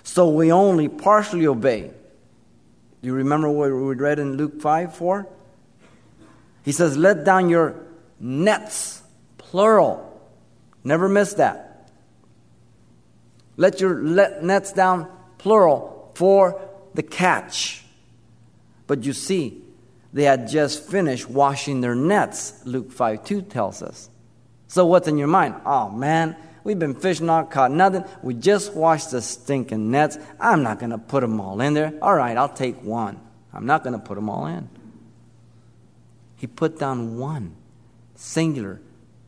So 0.02 0.30
we 0.30 0.50
only 0.50 0.88
partially 0.88 1.46
obey. 1.46 1.90
Do 3.02 3.06
you 3.06 3.12
remember 3.12 3.50
what 3.50 3.70
we 3.70 3.94
read 3.94 4.18
in 4.18 4.38
Luke 4.38 4.62
5 4.62 4.96
4? 4.96 5.28
He 6.64 6.72
says, 6.72 6.96
Let 6.96 7.24
down 7.24 7.50
your 7.50 7.78
nets, 8.18 9.02
plural. 9.36 10.18
Never 10.82 11.06
miss 11.06 11.34
that. 11.34 11.90
Let 13.58 13.82
your 13.82 14.02
let 14.02 14.42
nets 14.42 14.72
down, 14.72 15.12
plural, 15.36 16.10
for 16.14 16.58
the 16.94 17.02
catch. 17.02 17.84
But 18.86 19.04
you 19.04 19.12
see, 19.12 19.61
they 20.12 20.24
had 20.24 20.48
just 20.48 20.84
finished 20.84 21.28
washing 21.28 21.80
their 21.80 21.94
nets, 21.94 22.60
Luke 22.64 22.92
5 22.92 23.24
2 23.24 23.42
tells 23.42 23.82
us. 23.82 24.10
So 24.68 24.86
what's 24.86 25.08
in 25.08 25.16
your 25.18 25.28
mind? 25.28 25.54
Oh 25.64 25.90
man, 25.90 26.36
we've 26.64 26.78
been 26.78 26.94
fishing, 26.94 27.26
not 27.26 27.50
caught 27.50 27.70
nothing. 27.70 28.04
We 28.22 28.34
just 28.34 28.74
washed 28.74 29.10
the 29.10 29.22
stinking 29.22 29.90
nets. 29.90 30.18
I'm 30.38 30.62
not 30.62 30.78
going 30.78 30.90
to 30.90 30.98
put 30.98 31.20
them 31.20 31.40
all 31.40 31.60
in 31.60 31.74
there. 31.74 31.94
All 32.02 32.14
right, 32.14 32.36
I'll 32.36 32.48
take 32.48 32.82
one. 32.82 33.18
I'm 33.52 33.66
not 33.66 33.84
going 33.84 33.94
to 33.94 33.98
put 33.98 34.14
them 34.14 34.28
all 34.28 34.46
in. 34.46 34.68
He 36.36 36.46
put 36.46 36.78
down 36.78 37.18
one, 37.18 37.54
singular. 38.14 38.80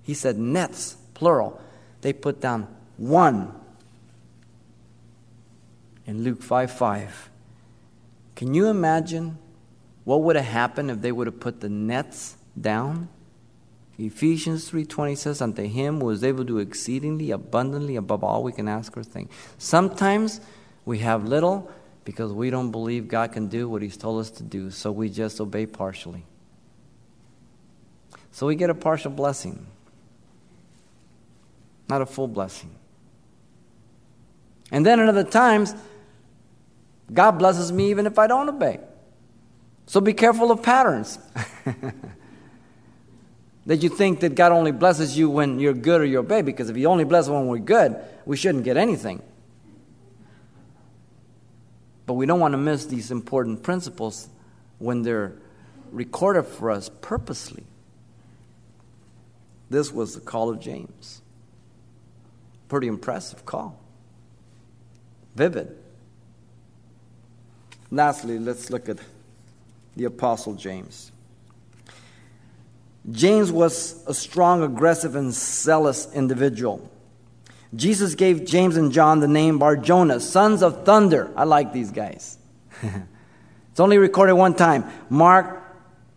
He 0.03 0.15
said 0.15 0.39
nets, 0.39 0.97
plural. 1.15 1.61
They 2.03 2.13
put 2.13 2.41
down 2.41 2.69
one. 2.97 3.55
In 6.07 6.23
Luke 6.23 6.43
5 6.43 6.71
5. 6.71 7.31
Can 8.35 8.53
you 8.53 8.67
imagine 8.67 9.39
what 10.05 10.23
would 10.23 10.37
have 10.37 10.45
happened 10.45 10.91
if 10.91 11.01
they 11.01 11.13
would 11.13 11.27
have 11.27 11.41
put 11.41 11.61
the 11.61 11.69
nets 11.69 12.37
down? 12.61 13.09
Ephesians 13.99 14.71
3:20 14.71 15.17
says 15.17 15.41
unto 15.41 15.63
him 15.63 16.01
who 16.01 16.11
is 16.11 16.25
able 16.25 16.41
to 16.41 16.45
do 16.45 16.59
exceedingly 16.59 17.31
abundantly 17.31 17.97
above 17.97 18.25
all 18.25 18.43
we 18.43 18.53
can 18.53 18.69
ask 18.69 18.97
or 18.97 19.05
think. 19.05 19.31
Sometimes 19.57 20.41
we 20.85 20.99
have 20.99 21.27
little 21.27 21.71
because 22.05 22.33
we 22.33 22.51
don't 22.51 22.71
believe 22.71 23.09
God 23.09 23.33
can 23.33 23.49
do 23.49 23.69
what 23.69 23.83
he's 23.83 23.97
told 23.97 24.21
us 24.21 24.31
to 24.33 24.43
do, 24.43 24.71
so 24.71 24.93
we 24.93 25.09
just 25.09 25.41
obey 25.41 25.65
partially. 25.65 26.25
So 28.31 28.47
we 28.47 28.57
get 28.57 28.69
a 28.69 28.75
partial 28.75 29.11
blessing, 29.11 29.67
not 31.89 32.03
a 32.03 32.07
full 32.07 32.29
blessing. 32.29 32.71
And 34.73 34.85
then 34.85 34.99
at 34.99 35.09
other 35.09 35.25
times, 35.25 35.75
God 37.13 37.33
blesses 37.33 37.71
me 37.71 37.91
even 37.91 38.07
if 38.07 38.19
I 38.19 38.27
don't 38.27 38.49
obey. 38.49 38.81
So 39.87 40.01
be 40.01 40.13
careful 40.13 40.51
of 40.51 40.63
patterns. 40.63 41.19
that 43.67 43.83
you 43.83 43.89
think 43.89 44.21
that 44.21 44.35
God 44.35 44.53
only 44.53 44.73
blesses 44.73 45.17
you 45.17 45.31
when 45.31 45.59
you're 45.59 45.75
good 45.75 46.01
or 46.01 46.05
you're 46.05 46.21
obey, 46.21 46.43
because 46.43 46.69
if 46.71 46.77
He 46.77 46.87
only 46.87 47.05
blesses 47.05 47.31
when 47.31 47.47
we're 47.47 47.59
good, 47.59 47.97
we 48.27 48.37
shouldn't 48.37 48.65
get 48.65 48.77
anything. 48.77 49.23
But 52.07 52.15
we 52.15 52.27
don't 52.27 52.41
want 52.41 52.53
to 52.53 52.59
miss 52.59 52.87
these 52.87 53.11
important 53.11 53.63
principles 53.63 54.29
when 54.79 55.03
they're 55.03 55.33
recorded 55.91 56.45
for 56.45 56.71
us 56.71 56.91
purposely. 57.01 57.65
This 59.71 59.91
was 59.91 60.15
the 60.15 60.21
call 60.21 60.51
of 60.51 60.61
James. 60.61 61.23
Pretty 62.69 62.89
impressive 62.89 63.47
call. 63.47 63.79
Vivid. 65.35 65.77
Lastly, 67.91 68.39
let's 68.39 68.71
look 68.71 68.89
at 68.89 68.99
the 69.97 70.05
Apostle 70.05 70.55
James. 70.55 71.13
James 73.11 73.53
was 73.53 74.03
a 74.07 74.15
strong, 74.15 74.63
aggressive, 74.63 75.15
and 75.15 75.33
zealous 75.33 76.13
individual. 76.15 76.91
Jesus 77.75 78.15
gave 78.15 78.45
James 78.45 78.77
and 78.77 78.93
John 78.93 79.21
the 79.21 79.29
name 79.29 79.59
Boanerges, 79.59 80.23
sons 80.23 80.63
of 80.63 80.85
thunder. 80.85 81.31
I 81.37 81.45
like 81.45 81.73
these 81.73 81.91
guys. 81.91 82.39
it's 82.83 83.81
only 83.81 83.99
recorded 83.99 84.35
one 84.35 84.55
time. 84.55 84.85
Mark 85.11 85.61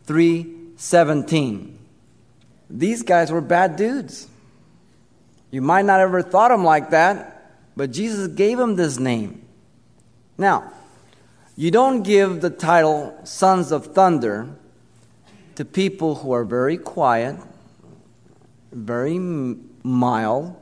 3:17. 0.06 1.74
These 2.70 3.04
guys 3.04 3.32
were 3.32 3.42
bad 3.42 3.76
dudes. 3.76 4.28
You 5.52 5.62
might 5.62 5.86
not 5.86 6.00
ever 6.00 6.22
thought 6.22 6.50
them 6.50 6.64
like 6.64 6.92
that, 6.92 7.52
but 7.76 7.92
Jesus 7.92 8.28
gave 8.28 8.58
them 8.58 8.76
this 8.76 9.00
name. 9.00 9.42
Now, 10.38 10.72
you 11.58 11.72
don't 11.72 12.04
give 12.04 12.40
the 12.42 12.52
title 12.52 13.20
Sons 13.24 13.72
of 13.72 13.88
Thunder 13.88 14.48
to 15.56 15.66
people 15.66 16.14
who 16.14 16.32
are 16.32 16.46
very 16.46 16.78
quiet, 16.78 17.36
very 18.72 19.18
mild, 19.18 20.56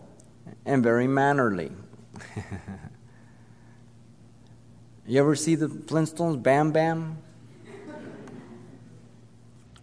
and 0.66 0.82
very 0.82 1.06
mannerly. 1.06 1.70
you 5.06 5.20
ever 5.20 5.36
see 5.36 5.56
the 5.56 5.68
Flintstones 5.68 6.42
Bam 6.42 6.72
Bam? 6.72 7.18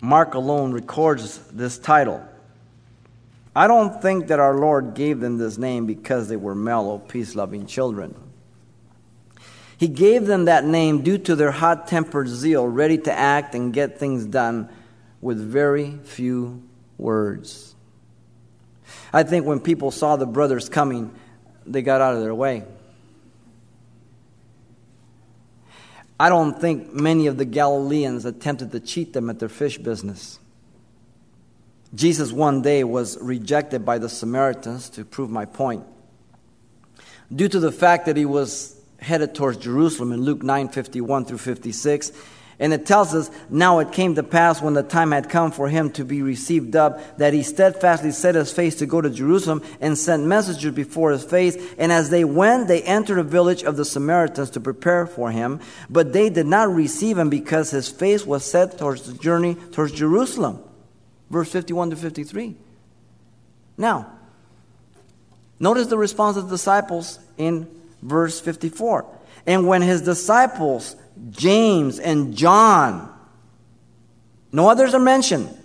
Mark 0.00 0.32
alone 0.32 0.72
records 0.72 1.40
this 1.52 1.76
title. 1.76 2.26
I 3.54 3.68
don't 3.68 4.00
think 4.00 4.28
that 4.28 4.40
our 4.40 4.56
Lord 4.56 4.94
gave 4.94 5.20
them 5.20 5.36
this 5.36 5.58
name 5.58 5.84
because 5.84 6.30
they 6.30 6.36
were 6.36 6.54
mellow, 6.54 6.96
peace 6.98 7.34
loving 7.34 7.66
children. 7.66 8.14
He 9.82 9.88
gave 9.88 10.26
them 10.26 10.44
that 10.44 10.64
name 10.64 11.02
due 11.02 11.18
to 11.18 11.34
their 11.34 11.50
hot 11.50 11.88
tempered 11.88 12.28
zeal, 12.28 12.64
ready 12.64 12.98
to 12.98 13.12
act 13.12 13.56
and 13.56 13.72
get 13.72 13.98
things 13.98 14.24
done 14.24 14.68
with 15.20 15.40
very 15.40 15.98
few 16.04 16.62
words. 16.98 17.74
I 19.12 19.24
think 19.24 19.44
when 19.44 19.58
people 19.58 19.90
saw 19.90 20.14
the 20.14 20.24
brothers 20.24 20.68
coming, 20.68 21.12
they 21.66 21.82
got 21.82 22.00
out 22.00 22.14
of 22.14 22.20
their 22.20 22.32
way. 22.32 22.62
I 26.20 26.28
don't 26.28 26.60
think 26.60 26.94
many 26.94 27.26
of 27.26 27.36
the 27.36 27.44
Galileans 27.44 28.24
attempted 28.24 28.70
to 28.70 28.78
cheat 28.78 29.12
them 29.12 29.28
at 29.30 29.40
their 29.40 29.48
fish 29.48 29.78
business. 29.78 30.38
Jesus 31.92 32.30
one 32.30 32.62
day 32.62 32.84
was 32.84 33.18
rejected 33.20 33.84
by 33.84 33.98
the 33.98 34.08
Samaritans 34.08 34.90
to 34.90 35.04
prove 35.04 35.28
my 35.28 35.44
point. 35.44 35.84
Due 37.34 37.48
to 37.48 37.58
the 37.58 37.72
fact 37.72 38.06
that 38.06 38.16
he 38.16 38.24
was 38.24 38.78
headed 39.02 39.34
towards 39.34 39.58
Jerusalem 39.58 40.12
in 40.12 40.22
Luke 40.22 40.42
9 40.42 40.68
51 40.68 41.24
through 41.26 41.38
56. 41.38 42.12
And 42.58 42.72
it 42.72 42.86
tells 42.86 43.12
us, 43.12 43.28
Now 43.50 43.80
it 43.80 43.90
came 43.90 44.14
to 44.14 44.22
pass 44.22 44.62
when 44.62 44.74
the 44.74 44.84
time 44.84 45.10
had 45.10 45.28
come 45.28 45.50
for 45.50 45.68
him 45.68 45.90
to 45.92 46.04
be 46.04 46.22
received 46.22 46.76
up, 46.76 47.18
that 47.18 47.32
he 47.32 47.42
steadfastly 47.42 48.12
set 48.12 48.36
his 48.36 48.52
face 48.52 48.76
to 48.76 48.86
go 48.86 49.00
to 49.00 49.10
Jerusalem 49.10 49.62
and 49.80 49.98
sent 49.98 50.24
messengers 50.26 50.72
before 50.72 51.10
his 51.10 51.24
face. 51.24 51.56
And 51.76 51.90
as 51.90 52.10
they 52.10 52.24
went, 52.24 52.68
they 52.68 52.82
entered 52.82 53.18
a 53.18 53.24
village 53.24 53.64
of 53.64 53.76
the 53.76 53.84
Samaritans 53.84 54.50
to 54.50 54.60
prepare 54.60 55.08
for 55.08 55.32
him. 55.32 55.58
But 55.90 56.12
they 56.12 56.30
did 56.30 56.46
not 56.46 56.72
receive 56.72 57.18
him 57.18 57.30
because 57.30 57.72
his 57.72 57.88
face 57.88 58.24
was 58.24 58.44
set 58.44 58.78
towards 58.78 59.02
the 59.02 59.18
journey 59.18 59.56
towards 59.72 59.92
Jerusalem. 59.92 60.62
Verse 61.30 61.50
51 61.50 61.90
to 61.90 61.96
53. 61.96 62.54
Now, 63.76 64.12
notice 65.58 65.88
the 65.88 65.98
response 65.98 66.36
of 66.36 66.44
the 66.44 66.54
disciples 66.54 67.18
in 67.38 67.66
verse 68.02 68.40
54. 68.40 69.06
And 69.46 69.66
when 69.66 69.82
his 69.82 70.02
disciples, 70.02 70.96
James 71.30 71.98
and 71.98 72.36
John, 72.36 73.08
no 74.52 74.68
others 74.68 74.94
are 74.94 75.00
mentioned, 75.00 75.56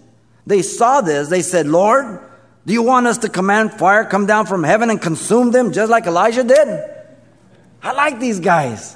they 0.46 0.62
saw 0.62 1.02
this, 1.02 1.28
they 1.28 1.42
said, 1.42 1.68
Lord, 1.68 2.22
do 2.66 2.74
you 2.74 2.84
want 2.84 3.08
us 3.08 3.20
to 3.20 3.30
command 3.30 3.74
fire 3.74 4.06
come 4.06 4.26
down 4.26 4.46
from 4.46 4.64
heaven 4.64 4.90
and 4.90 5.02
consume 5.02 5.52
them 5.52 5.72
just 5.72 5.92
like 5.92 6.06
Elijah 6.06 6.44
did? 6.44 6.94
I 7.82 7.94
like 7.94 8.20
these 8.20 8.40
guys. 8.40 8.96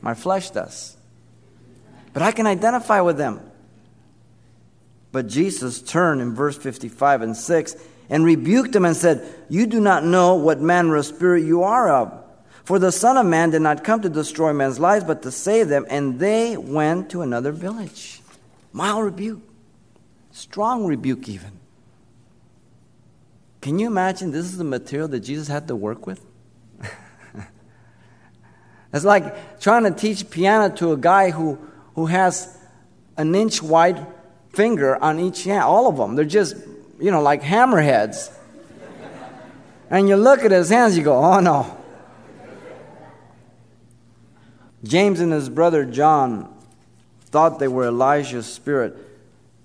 My 0.00 0.14
flesh 0.14 0.50
does. 0.50 0.96
But 2.12 2.22
I 2.22 2.32
can 2.32 2.46
identify 2.46 3.00
with 3.00 3.16
them. 3.16 3.40
But 5.12 5.26
Jesus 5.26 5.80
turned 5.82 6.20
in 6.20 6.34
verse 6.34 6.56
55 6.56 7.22
and 7.22 7.36
6 7.36 7.76
and 8.12 8.26
rebuked 8.26 8.72
them 8.72 8.84
and 8.84 8.94
said, 8.94 9.26
You 9.48 9.66
do 9.66 9.80
not 9.80 10.04
know 10.04 10.34
what 10.34 10.60
manner 10.60 10.96
of 10.96 11.06
spirit 11.06 11.44
you 11.44 11.62
are 11.62 11.88
of. 11.88 12.12
For 12.62 12.78
the 12.78 12.92
Son 12.92 13.16
of 13.16 13.24
Man 13.24 13.48
did 13.50 13.62
not 13.62 13.82
come 13.82 14.02
to 14.02 14.10
destroy 14.10 14.52
men's 14.52 14.78
lives, 14.78 15.02
but 15.02 15.22
to 15.22 15.32
save 15.32 15.68
them. 15.68 15.86
And 15.88 16.20
they 16.20 16.58
went 16.58 17.10
to 17.12 17.22
another 17.22 17.52
village. 17.52 18.20
Mild 18.70 19.06
rebuke, 19.06 19.40
strong 20.30 20.84
rebuke, 20.84 21.26
even. 21.26 21.52
Can 23.62 23.78
you 23.78 23.86
imagine 23.86 24.30
this 24.30 24.44
is 24.44 24.58
the 24.58 24.64
material 24.64 25.08
that 25.08 25.20
Jesus 25.20 25.48
had 25.48 25.66
to 25.68 25.74
work 25.74 26.06
with? 26.06 26.22
it's 28.92 29.06
like 29.06 29.58
trying 29.58 29.84
to 29.84 29.90
teach 29.90 30.28
piano 30.28 30.74
to 30.76 30.92
a 30.92 30.98
guy 30.98 31.30
who, 31.30 31.58
who 31.94 32.04
has 32.06 32.58
an 33.16 33.34
inch 33.34 33.62
wide 33.62 34.06
finger 34.50 35.02
on 35.02 35.18
each 35.18 35.44
hand, 35.44 35.62
all 35.62 35.88
of 35.88 35.96
them. 35.96 36.14
They're 36.14 36.26
just, 36.26 36.56
you 37.02 37.10
know, 37.10 37.20
like 37.20 37.42
hammerheads. 37.42 38.32
and 39.90 40.08
you 40.08 40.14
look 40.14 40.44
at 40.44 40.52
his 40.52 40.70
hands, 40.70 40.96
you 40.96 41.02
go, 41.02 41.18
oh 41.18 41.40
no. 41.40 41.78
James 44.84 45.20
and 45.20 45.32
his 45.32 45.48
brother 45.48 45.84
John 45.84 46.54
thought 47.26 47.58
they 47.58 47.68
were 47.68 47.86
Elijah's 47.86 48.46
spirit 48.46 48.96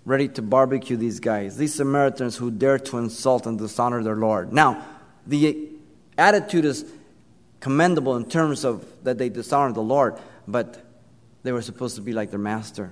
ready 0.03 0.27
to 0.29 0.41
barbecue 0.41 0.97
these 0.97 1.19
guys, 1.19 1.57
these 1.57 1.75
Samaritans 1.75 2.37
who 2.37 2.49
dared 2.49 2.85
to 2.85 2.97
insult 2.97 3.45
and 3.45 3.59
dishonor 3.59 4.01
their 4.01 4.15
Lord. 4.15 4.51
Now, 4.51 4.83
the 5.27 5.69
attitude 6.17 6.65
is 6.65 6.85
commendable 7.59 8.15
in 8.15 8.27
terms 8.27 8.65
of 8.65 8.85
that 9.03 9.17
they 9.19 9.29
dishonored 9.29 9.75
the 9.75 9.81
Lord, 9.81 10.17
but 10.47 10.83
they 11.43 11.51
were 11.51 11.61
supposed 11.61 11.97
to 11.97 12.01
be 12.01 12.13
like 12.13 12.31
their 12.31 12.39
master. 12.39 12.91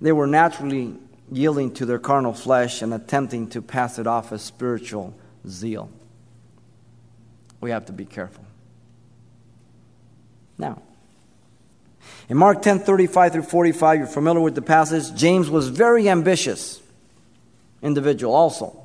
They 0.00 0.12
were 0.12 0.26
naturally 0.26 0.96
yielding 1.34 1.72
to 1.74 1.86
their 1.86 1.98
carnal 1.98 2.32
flesh 2.32 2.82
and 2.82 2.92
attempting 2.92 3.48
to 3.48 3.62
pass 3.62 3.98
it 3.98 4.06
off 4.06 4.32
as 4.32 4.42
spiritual 4.42 5.14
zeal. 5.46 5.90
We 7.60 7.70
have 7.70 7.86
to 7.86 7.92
be 7.92 8.04
careful. 8.04 8.44
Now, 10.58 10.82
in 12.28 12.36
Mark 12.36 12.62
10 12.62 12.80
35 12.80 13.32
through 13.32 13.42
45, 13.42 13.98
you're 13.98 14.06
familiar 14.06 14.40
with 14.40 14.54
the 14.54 14.62
passage. 14.62 15.14
James 15.14 15.48
was 15.48 15.68
very 15.68 16.08
ambitious 16.08 16.80
individual 17.82 18.34
also. 18.34 18.78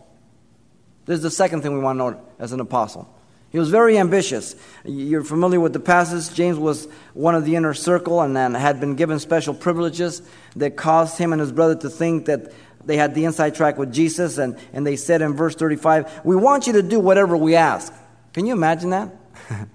This 1.06 1.18
is 1.18 1.24
the 1.24 1.32
second 1.32 1.62
thing 1.62 1.74
we 1.74 1.80
want 1.80 1.98
to 1.98 2.12
note 2.12 2.20
as 2.40 2.52
an 2.52 2.60
apostle. 2.60 3.14
He 3.50 3.60
was 3.60 3.70
very 3.70 3.98
ambitious. 3.98 4.56
You're 4.84 5.24
familiar 5.24 5.60
with 5.60 5.74
the 5.74 5.80
passage. 5.80 6.36
James 6.36 6.58
was 6.58 6.88
one 7.14 7.34
of 7.34 7.46
the 7.46 7.56
inner 7.56 7.74
circle 7.74 8.22
and 8.22 8.36
then 8.36 8.54
had 8.54 8.80
been 8.80 8.96
given 8.96 9.20
special 9.20 9.54
privileges 9.54 10.22
that 10.58 10.76
caused 10.76 11.18
him 11.18 11.32
and 11.32 11.40
his 11.40 11.52
brother 11.52 11.76
to 11.76 11.90
think 11.90 12.26
that 12.26 12.52
they 12.84 12.98
had 12.98 13.16
the 13.16 13.26
inside 13.26 13.56
track 13.56 13.78
with 13.78 13.94
Jesus. 13.94 14.38
And, 14.38 14.58
and 14.74 14.86
they 14.86 14.98
said 14.98 15.22
in 15.22 15.34
verse 15.34 15.56
35, 15.56 16.22
We 16.26 16.36
want 16.36 16.68
you 16.68 16.74
to 16.74 16.84
do 16.84 17.00
whatever 17.00 17.38
we 17.38 17.56
ask. 17.56 17.94
Can 18.34 18.46
you 18.46 18.54
imagine 18.54 18.90
that? 18.90 19.16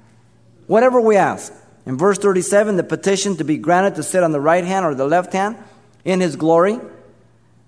whatever 0.67 1.00
we 1.00 1.17
ask. 1.17 1.52
In 1.85 1.99
verse 1.99 2.19
37, 2.19 2.76
the 2.76 2.85
petition 2.85 3.37
to 3.38 3.45
be 3.45 3.57
granted 3.57 3.97
to 3.97 4.02
sit 4.02 4.23
on 4.23 4.33
the 4.33 4.41
right 4.41 4.64
hand 4.64 4.85
or 4.85 4.95
the 4.95 5.07
left 5.07 5.33
hand 5.33 5.57
in 6.05 6.21
his 6.21 6.37
glory. 6.37 6.79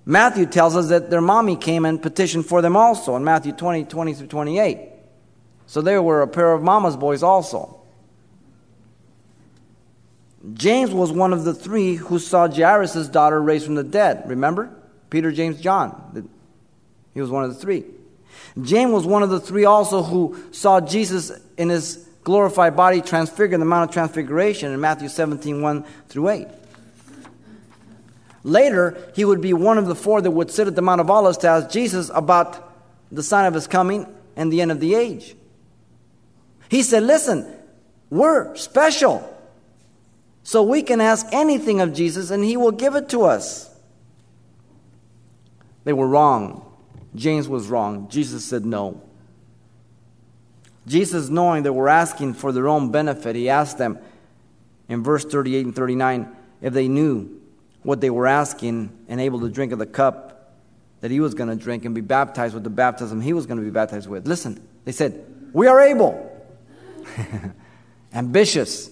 Matthew 0.06 0.46
tells 0.46 0.76
us 0.76 0.90
that 0.90 1.10
their 1.10 1.22
mommy 1.22 1.56
came 1.56 1.84
and 1.84 2.00
petitioned 2.00 2.46
for 2.46 2.60
them 2.60 2.76
also 2.76 3.16
in 3.16 3.24
Matthew 3.24 3.52
20, 3.52 3.84
20 3.84 4.14
through 4.14 4.26
28. 4.26 4.93
So 5.66 5.80
they 5.80 5.98
were 5.98 6.22
a 6.22 6.28
pair 6.28 6.52
of 6.52 6.62
mama's 6.62 6.96
boys 6.96 7.22
also. 7.22 7.80
James 10.52 10.90
was 10.90 11.10
one 11.10 11.32
of 11.32 11.44
the 11.44 11.54
three 11.54 11.94
who 11.94 12.18
saw 12.18 12.48
Jairus' 12.48 13.08
daughter 13.08 13.40
raised 13.40 13.64
from 13.64 13.76
the 13.76 13.84
dead. 13.84 14.28
Remember? 14.28 14.70
Peter, 15.08 15.32
James, 15.32 15.60
John. 15.60 16.28
He 17.14 17.20
was 17.20 17.30
one 17.30 17.44
of 17.44 17.54
the 17.54 17.60
three. 17.60 17.84
James 18.60 18.92
was 18.92 19.06
one 19.06 19.22
of 19.22 19.30
the 19.30 19.40
three 19.40 19.64
also 19.64 20.02
who 20.02 20.36
saw 20.52 20.80
Jesus 20.80 21.32
in 21.56 21.70
his 21.70 22.06
glorified 22.24 22.76
body 22.76 23.00
transfigured 23.00 23.54
in 23.54 23.60
the 23.60 23.66
Mount 23.66 23.88
of 23.88 23.94
Transfiguration 23.94 24.72
in 24.72 24.80
Matthew 24.80 25.08
17 25.08 25.62
1 25.62 25.84
through 26.08 26.28
8. 26.28 26.48
Later, 28.42 29.10
he 29.14 29.24
would 29.24 29.40
be 29.40 29.54
one 29.54 29.78
of 29.78 29.86
the 29.86 29.94
four 29.94 30.20
that 30.20 30.30
would 30.30 30.50
sit 30.50 30.66
at 30.66 30.76
the 30.76 30.82
Mount 30.82 31.00
of 31.00 31.10
Olives 31.10 31.38
to 31.38 31.48
ask 31.48 31.70
Jesus 31.70 32.10
about 32.14 32.72
the 33.10 33.22
sign 33.22 33.46
of 33.46 33.54
his 33.54 33.66
coming 33.66 34.06
and 34.36 34.52
the 34.52 34.60
end 34.60 34.70
of 34.70 34.80
the 34.80 34.94
age. 34.94 35.34
He 36.68 36.82
said, 36.82 37.02
Listen, 37.02 37.46
we're 38.10 38.54
special. 38.56 39.30
So 40.42 40.62
we 40.62 40.82
can 40.82 41.00
ask 41.00 41.26
anything 41.32 41.80
of 41.80 41.94
Jesus 41.94 42.30
and 42.30 42.44
he 42.44 42.56
will 42.56 42.70
give 42.70 42.94
it 42.94 43.08
to 43.10 43.22
us. 43.22 43.70
They 45.84 45.92
were 45.92 46.06
wrong. 46.06 46.64
James 47.14 47.48
was 47.48 47.68
wrong. 47.68 48.08
Jesus 48.08 48.44
said 48.44 48.64
no. 48.64 49.00
Jesus, 50.86 51.30
knowing 51.30 51.62
they 51.62 51.70
we're 51.70 51.88
asking 51.88 52.34
for 52.34 52.52
their 52.52 52.68
own 52.68 52.90
benefit, 52.90 53.36
he 53.36 53.48
asked 53.48 53.78
them 53.78 53.98
in 54.88 55.02
verse 55.02 55.24
38 55.24 55.66
and 55.66 55.74
39 55.74 56.36
if 56.60 56.74
they 56.74 56.88
knew 56.88 57.40
what 57.82 58.02
they 58.02 58.10
were 58.10 58.26
asking 58.26 58.90
and 59.08 59.20
able 59.20 59.40
to 59.40 59.48
drink 59.48 59.72
of 59.72 59.78
the 59.78 59.86
cup 59.86 60.54
that 61.00 61.10
he 61.10 61.20
was 61.20 61.34
going 61.34 61.48
to 61.48 61.56
drink 61.56 61.84
and 61.84 61.94
be 61.94 62.00
baptized 62.00 62.54
with 62.54 62.64
the 62.64 62.70
baptism 62.70 63.20
he 63.20 63.32
was 63.32 63.46
going 63.46 63.58
to 63.58 63.64
be 63.64 63.70
baptized 63.70 64.08
with. 64.08 64.26
Listen, 64.26 64.66
they 64.84 64.92
said, 64.92 65.24
We 65.52 65.66
are 65.68 65.80
able. 65.80 66.33
Ambitious. 68.12 68.90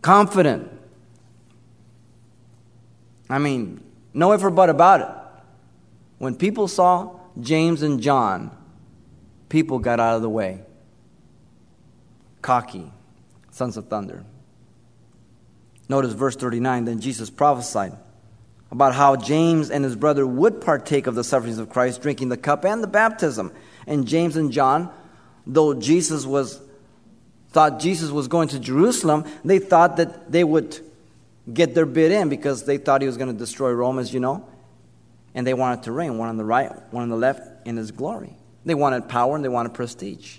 Confident. 0.00 0.70
I 3.30 3.38
mean, 3.38 3.82
no 4.12 4.32
if 4.32 4.42
or 4.42 4.50
but 4.50 4.68
about 4.68 5.00
it. 5.00 5.42
When 6.18 6.34
people 6.34 6.68
saw 6.68 7.18
James 7.40 7.82
and 7.82 8.00
John 8.00 8.50
people 9.52 9.78
got 9.78 10.00
out 10.00 10.16
of 10.16 10.22
the 10.22 10.30
way. 10.30 10.62
Cocky, 12.40 12.90
sons 13.50 13.76
of 13.76 13.86
thunder. 13.86 14.24
Notice 15.90 16.14
verse 16.14 16.34
39 16.36 16.86
Then 16.86 17.00
Jesus 17.00 17.28
prophesied 17.28 17.92
about 18.70 18.94
how 18.94 19.14
James 19.14 19.70
and 19.70 19.84
his 19.84 19.94
brother 19.94 20.26
would 20.26 20.62
partake 20.62 21.06
of 21.06 21.14
the 21.14 21.22
sufferings 21.22 21.58
of 21.58 21.68
Christ, 21.68 22.00
drinking 22.00 22.30
the 22.30 22.38
cup 22.38 22.64
and 22.64 22.82
the 22.82 22.86
baptism. 22.86 23.52
And 23.86 24.08
James 24.08 24.36
and 24.36 24.50
John, 24.50 24.90
though 25.46 25.74
Jesus 25.74 26.24
was 26.26 26.60
thought 27.52 27.80
Jesus 27.80 28.10
was 28.10 28.28
going 28.28 28.48
to 28.48 28.58
Jerusalem, 28.58 29.24
they 29.44 29.58
thought 29.58 29.98
that 29.98 30.32
they 30.32 30.42
would 30.42 30.80
get 31.52 31.74
their 31.74 31.86
bid 31.86 32.10
in 32.12 32.28
because 32.28 32.64
they 32.64 32.78
thought 32.78 33.02
he 33.02 33.06
was 33.06 33.16
going 33.16 33.32
to 33.32 33.38
destroy 33.38 33.72
Rome, 33.72 33.98
as 33.98 34.12
you 34.12 34.20
know. 34.20 34.48
And 35.34 35.46
they 35.46 35.54
wanted 35.54 35.84
to 35.84 35.92
reign, 35.92 36.18
one 36.18 36.28
on 36.28 36.36
the 36.36 36.44
right, 36.44 36.70
one 36.92 37.02
on 37.02 37.08
the 37.08 37.16
left, 37.16 37.66
in 37.66 37.76
his 37.76 37.90
glory. 37.90 38.34
They 38.64 38.74
wanted 38.74 39.08
power 39.08 39.34
and 39.34 39.44
they 39.44 39.48
wanted 39.48 39.74
prestige. 39.74 40.38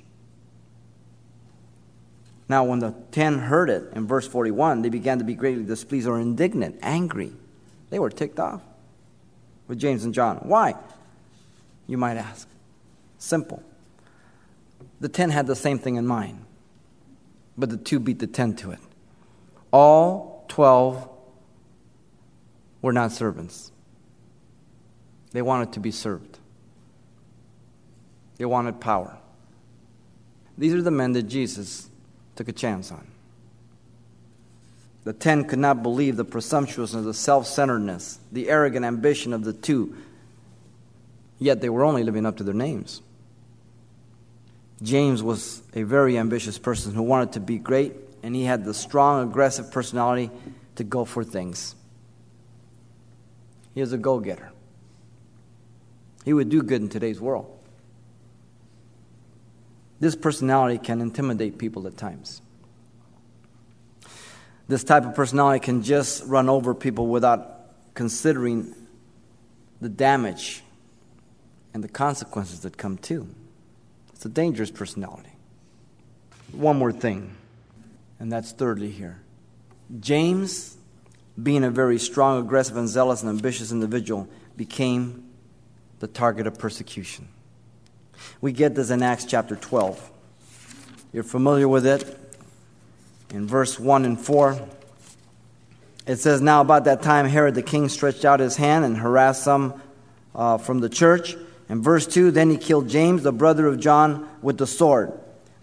Now, 2.50 2.66
when 2.66 2.80
the 2.80 2.94
ten 3.12 3.40
heard 3.40 3.70
it 3.70 3.94
in 3.94 4.08
verse 4.08 4.28
41, 4.28 4.82
they 4.82 4.90
began 4.90 5.20
to 5.20 5.24
be 5.24 5.34
greatly 5.34 5.64
displeased 5.64 6.08
or 6.08 6.20
indignant, 6.20 6.78
angry. 6.82 7.32
They 7.90 8.00
were 8.00 8.10
ticked 8.10 8.40
off 8.40 8.62
with 9.68 9.80
James 9.80 10.04
and 10.04 10.14
John. 10.14 10.38
Why? 10.38 10.76
You 11.88 11.98
might 11.98 12.18
ask. 12.18 12.48
Simple. 13.18 13.64
The 15.04 15.10
ten 15.10 15.32
had 15.32 15.48
the 15.48 15.56
same 15.58 15.80
thing 15.80 15.98
in 15.98 16.08
mind, 16.08 16.46
but 17.58 17.70
the 17.70 17.76
two 17.76 18.00
beat 18.00 18.20
the 18.20 18.26
ten 18.26 18.56
to 18.56 18.72
it. 18.72 18.80
All 19.70 20.46
12 20.48 21.10
were 22.82 22.94
not 22.94 23.12
servants, 23.12 23.74
they 25.34 25.42
wanted 25.42 25.74
to 25.74 25.82
be 25.82 25.92
served. 25.92 26.40
They 28.38 28.46
wanted 28.46 28.80
power. 28.80 29.18
These 30.58 30.74
are 30.74 30.82
the 30.82 30.90
men 30.90 31.12
that 31.12 31.24
Jesus 31.24 31.90
took 32.38 32.48
a 32.48 32.54
chance 32.54 32.90
on. 32.90 33.06
The 35.04 35.12
ten 35.12 35.44
could 35.44 35.60
not 35.60 35.84
believe 35.84 36.16
the 36.16 36.24
presumptuousness, 36.24 37.04
the 37.04 37.14
self 37.14 37.46
centeredness, 37.46 38.20
the 38.32 38.50
arrogant 38.50 38.86
ambition 38.86 39.34
of 39.34 39.44
the 39.44 39.52
two, 39.52 39.98
yet 41.40 41.60
they 41.60 41.68
were 41.68 41.84
only 41.84 42.06
living 42.06 42.26
up 42.26 42.38
to 42.38 42.44
their 42.46 42.54
names. 42.54 43.02
James 44.82 45.24
was 45.24 45.62
a 45.74 45.84
very 45.84 46.18
ambitious 46.18 46.58
person 46.58 46.94
who 46.94 47.04
wanted 47.04 47.34
to 47.34 47.40
be 47.40 47.58
great, 47.58 47.94
and 48.22 48.36
he 48.36 48.44
had 48.44 48.66
the 48.66 48.74
strong, 48.74 49.28
aggressive 49.28 49.72
personality 49.72 50.30
to 50.76 50.84
go 50.84 51.06
for 51.06 51.24
things. 51.24 51.76
He 53.74 53.82
was 53.82 53.94
a 53.94 53.98
go 53.98 54.20
getter. 54.20 54.52
He 56.26 56.34
would 56.34 56.50
do 56.50 56.62
good 56.62 56.82
in 56.82 56.90
today's 56.90 57.20
world. 57.20 57.50
This 60.00 60.16
personality 60.16 60.78
can 60.78 61.02
intimidate 61.02 61.58
people 61.58 61.88
at 61.88 61.98
times. 61.98 62.42
This 64.68 64.84
type 64.84 65.06
of 65.06 65.16
personality 65.16 65.60
can 65.60 65.84
just 65.84 66.26
run 66.26 66.50
over 66.50 66.74
people 66.74 67.08
without 67.08 67.94
considering 67.94 68.74
the 69.82 69.90
damage 69.90 70.64
and 71.74 71.84
the 71.84 71.88
consequences 71.88 72.62
that 72.62 72.78
come 72.78 72.98
too. 72.98 73.28
It's 74.24 74.30
a 74.30 74.34
dangerous 74.34 74.72
personality. 74.72 75.34
One 76.54 76.78
more 76.78 76.94
thing, 76.94 77.36
and 78.22 78.32
that's 78.32 78.54
thirdly 78.54 78.90
here. 78.90 79.20
James, 80.00 80.78
being 81.42 81.66
a 81.66 81.70
very 81.70 82.00
strong, 82.00 82.40
aggressive, 82.40 82.78
and 82.78 82.88
zealous 82.88 83.22
and 83.22 83.30
ambitious 83.30 83.74
individual, 83.74 84.30
became 84.56 85.26
the 86.00 86.08
target 86.08 86.48
of 86.48 86.58
persecution. 86.58 87.28
We 88.40 88.54
get 88.54 88.76
this 88.76 88.92
in 88.92 89.04
Acts 89.04 89.26
chapter 89.26 89.58
12. 89.58 90.10
You're 91.12 91.24
familiar 91.24 91.68
with 91.68 91.86
it. 91.86 92.18
In 93.32 93.46
verse 93.46 93.78
1 93.78 94.06
and 94.06 94.18
4, 94.18 94.58
it 96.08 96.16
says, 96.16 96.40
Now 96.40 96.62
about 96.62 96.86
that 96.86 97.02
time 97.02 97.26
Herod 97.26 97.56
the 97.56 97.62
king 97.62 97.90
stretched 97.90 98.24
out 98.24 98.40
his 98.40 98.56
hand 98.56 98.86
and 98.86 98.96
harassed 98.96 99.44
some 99.44 99.82
uh, 100.34 100.60
from 100.60 100.80
the 100.80 100.88
church. 100.88 101.36
In 101.70 101.82
verse 101.82 102.06
2, 102.06 102.32
then 102.32 102.50
he 102.50 102.58
killed 102.58 102.90
James, 102.90 103.24
the 103.24 103.32
brother 103.32 103.68
of 103.68 103.80
John, 103.80 104.28
with 104.42 104.58
the 104.58 104.68
sword. 104.68 105.14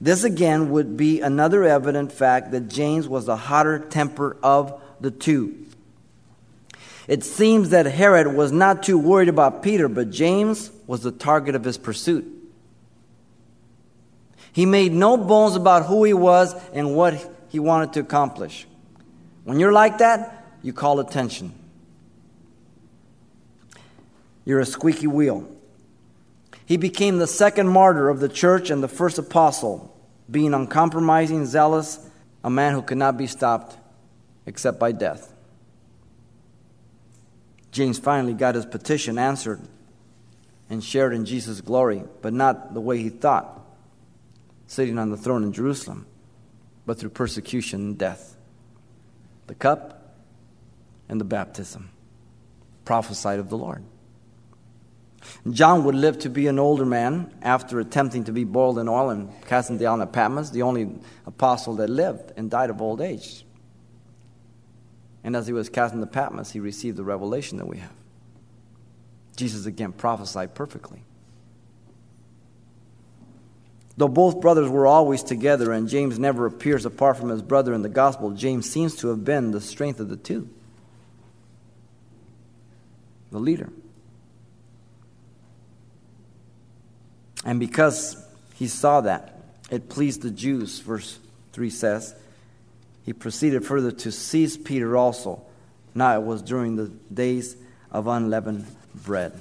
This 0.00 0.24
again 0.24 0.70
would 0.70 0.96
be 0.96 1.20
another 1.20 1.64
evident 1.64 2.10
fact 2.10 2.52
that 2.52 2.68
James 2.68 3.06
was 3.06 3.26
the 3.26 3.36
hotter 3.36 3.78
temper 3.78 4.36
of 4.42 4.80
the 5.00 5.10
two. 5.10 5.66
It 7.06 7.22
seems 7.24 7.70
that 7.70 7.86
Herod 7.86 8.34
was 8.34 8.52
not 8.52 8.82
too 8.82 8.96
worried 8.96 9.28
about 9.28 9.62
Peter, 9.62 9.88
but 9.88 10.10
James 10.10 10.70
was 10.86 11.02
the 11.02 11.12
target 11.12 11.54
of 11.54 11.64
his 11.64 11.76
pursuit. 11.76 12.24
He 14.52 14.64
made 14.64 14.92
no 14.92 15.16
bones 15.16 15.54
about 15.54 15.86
who 15.86 16.04
he 16.04 16.12
was 16.12 16.54
and 16.72 16.96
what 16.96 17.30
he 17.48 17.58
wanted 17.58 17.92
to 17.94 18.00
accomplish. 18.00 18.66
When 19.44 19.60
you're 19.60 19.72
like 19.72 19.98
that, 19.98 20.46
you 20.62 20.72
call 20.72 21.00
attention. 21.00 21.52
You're 24.44 24.60
a 24.60 24.66
squeaky 24.66 25.06
wheel. 25.06 25.48
He 26.70 26.76
became 26.76 27.18
the 27.18 27.26
second 27.26 27.66
martyr 27.66 28.08
of 28.08 28.20
the 28.20 28.28
church 28.28 28.70
and 28.70 28.80
the 28.80 28.86
first 28.86 29.18
apostle, 29.18 29.92
being 30.30 30.54
uncompromising, 30.54 31.46
zealous, 31.46 31.98
a 32.44 32.48
man 32.48 32.74
who 32.74 32.82
could 32.82 32.96
not 32.96 33.16
be 33.16 33.26
stopped 33.26 33.76
except 34.46 34.78
by 34.78 34.92
death. 34.92 35.34
James 37.72 37.98
finally 37.98 38.34
got 38.34 38.54
his 38.54 38.66
petition 38.66 39.18
answered 39.18 39.60
and 40.68 40.84
shared 40.84 41.12
in 41.12 41.24
Jesus' 41.24 41.60
glory, 41.60 42.04
but 42.22 42.32
not 42.32 42.72
the 42.72 42.80
way 42.80 42.98
he 42.98 43.08
thought, 43.08 43.66
sitting 44.68 44.96
on 44.96 45.10
the 45.10 45.16
throne 45.16 45.42
in 45.42 45.52
Jerusalem, 45.52 46.06
but 46.86 47.00
through 47.00 47.10
persecution 47.10 47.80
and 47.80 47.98
death. 47.98 48.36
The 49.48 49.56
cup 49.56 50.14
and 51.08 51.20
the 51.20 51.24
baptism 51.24 51.90
prophesied 52.84 53.40
of 53.40 53.50
the 53.50 53.58
Lord. 53.58 53.82
John 55.50 55.84
would 55.84 55.94
live 55.94 56.18
to 56.20 56.30
be 56.30 56.46
an 56.46 56.58
older 56.58 56.84
man 56.86 57.32
after 57.42 57.80
attempting 57.80 58.24
to 58.24 58.32
be 58.32 58.44
boiled 58.44 58.78
in 58.78 58.88
oil 58.88 59.10
and 59.10 59.30
cast 59.46 59.70
into 59.70 59.84
the 59.84 59.90
of 59.90 60.12
Patmos, 60.12 60.50
the 60.50 60.62
only 60.62 60.98
apostle 61.26 61.76
that 61.76 61.90
lived 61.90 62.32
and 62.36 62.50
died 62.50 62.70
of 62.70 62.80
old 62.80 63.00
age. 63.00 63.44
And 65.22 65.36
as 65.36 65.46
he 65.46 65.52
was 65.52 65.68
cast 65.68 65.94
into 65.94 66.06
Patmos, 66.06 66.50
he 66.50 66.60
received 66.60 66.96
the 66.96 67.04
revelation 67.04 67.58
that 67.58 67.66
we 67.66 67.78
have. 67.78 67.92
Jesus 69.36 69.66
again 69.66 69.92
prophesied 69.92 70.54
perfectly. 70.54 71.02
Though 73.96 74.08
both 74.08 74.40
brothers 74.40 74.70
were 74.70 74.86
always 74.86 75.22
together 75.22 75.72
and 75.72 75.88
James 75.88 76.18
never 76.18 76.46
appears 76.46 76.86
apart 76.86 77.18
from 77.18 77.28
his 77.28 77.42
brother 77.42 77.74
in 77.74 77.82
the 77.82 77.88
gospel, 77.90 78.30
James 78.30 78.70
seems 78.70 78.96
to 78.96 79.08
have 79.08 79.24
been 79.24 79.50
the 79.50 79.60
strength 79.60 80.00
of 80.00 80.08
the 80.08 80.16
two, 80.16 80.48
the 83.30 83.38
leader. 83.38 83.70
And 87.44 87.58
because 87.58 88.22
he 88.54 88.66
saw 88.68 89.00
that, 89.02 89.38
it 89.70 89.88
pleased 89.88 90.22
the 90.22 90.30
Jews, 90.30 90.80
verse 90.80 91.18
3 91.52 91.70
says, 91.70 92.14
he 93.04 93.12
proceeded 93.12 93.64
further 93.64 93.90
to 93.90 94.12
seize 94.12 94.56
Peter 94.56 94.96
also. 94.96 95.42
Now 95.94 96.20
it 96.20 96.22
was 96.22 96.42
during 96.42 96.76
the 96.76 96.88
days 97.12 97.56
of 97.90 98.06
unleavened 98.06 98.66
bread. 98.94 99.32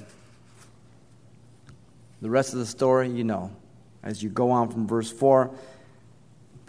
The 2.22 2.30
rest 2.30 2.54
of 2.54 2.60
the 2.60 2.66
story, 2.66 3.10
you 3.10 3.24
know. 3.24 3.52
As 4.02 4.24
you 4.24 4.30
go 4.30 4.52
on 4.52 4.70
from 4.70 4.88
verse 4.88 5.12
4, 5.12 5.52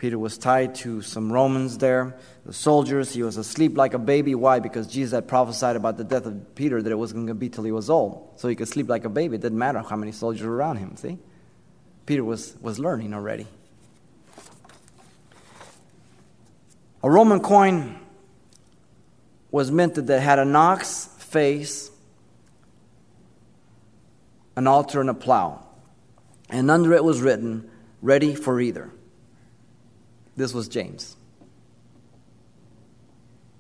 Peter 0.01 0.19
was 0.19 0.39
tied 0.39 0.75
to 0.75 1.03
some 1.03 1.31
Romans 1.31 1.77
there, 1.77 2.17
the 2.47 2.55
soldiers. 2.55 3.13
He 3.13 3.23
was 3.23 3.37
asleep 3.37 3.77
like 3.77 3.93
a 3.93 3.99
baby. 3.99 4.35
Why? 4.35 4.59
Because 4.59 4.87
Jesus 4.87 5.13
had 5.13 5.29
prophesied 5.29 5.77
about 5.77 5.99
the 5.99 6.05
death 6.05 6.25
of 6.25 6.55
Peter 6.55 6.81
that 6.81 6.91
it 6.91 6.95
wasn't 6.95 7.19
going 7.19 7.27
to 7.27 7.35
be 7.35 7.51
till 7.51 7.65
he 7.65 7.71
was 7.71 7.91
old. 7.91 8.33
So 8.37 8.49
he 8.49 8.57
could 8.57 8.67
sleep 8.67 8.89
like 8.89 9.05
a 9.05 9.11
baby. 9.11 9.35
It 9.35 9.43
didn't 9.43 9.59
matter 9.59 9.81
how 9.81 9.97
many 9.97 10.11
soldiers 10.11 10.47
were 10.47 10.57
around 10.57 10.79
him, 10.79 10.97
see? 10.97 11.19
Peter 12.07 12.25
was, 12.25 12.57
was 12.63 12.79
learning 12.79 13.13
already. 13.13 13.47
A 17.03 17.11
Roman 17.11 17.41
coin 17.41 18.01
was 19.51 19.71
minted 19.71 20.07
that 20.07 20.21
had 20.21 20.39
an 20.39 20.57
ox 20.57 21.11
face, 21.19 21.91
an 24.57 24.67
altar, 24.67 25.03
and 25.03 25.11
a 25.11 25.15
plow. 25.15 25.67
And 26.49 26.71
under 26.71 26.95
it 26.95 27.05
was 27.05 27.21
written, 27.21 27.71
Ready 28.01 28.35
for 28.35 28.63
either. 28.63 28.91
This 30.41 30.55
was 30.55 30.69
James. 30.69 31.17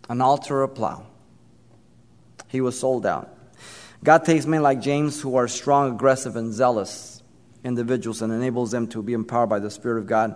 An 0.09 0.23
altar 0.23 0.57
or 0.57 0.63
a 0.63 0.69
plow. 0.69 1.07
He 2.49 2.63
was 2.63 2.81
sold 2.81 3.05
out. 3.05 3.37
God 4.03 4.25
takes 4.25 4.47
men 4.47 4.63
like 4.63 4.81
James 4.81 5.21
who 5.21 5.37
are 5.37 5.47
strong, 5.47 5.93
aggressive, 5.93 6.37
and 6.37 6.55
zealous 6.55 7.23
individuals 7.65 8.23
and 8.23 8.33
enables 8.33 8.71
them 8.71 8.89
to 8.89 9.03
be 9.03 9.13
empowered 9.13 9.51
by 9.51 9.59
the 9.59 9.71
Spirit 9.71 9.99
of 9.99 10.07
God 10.07 10.35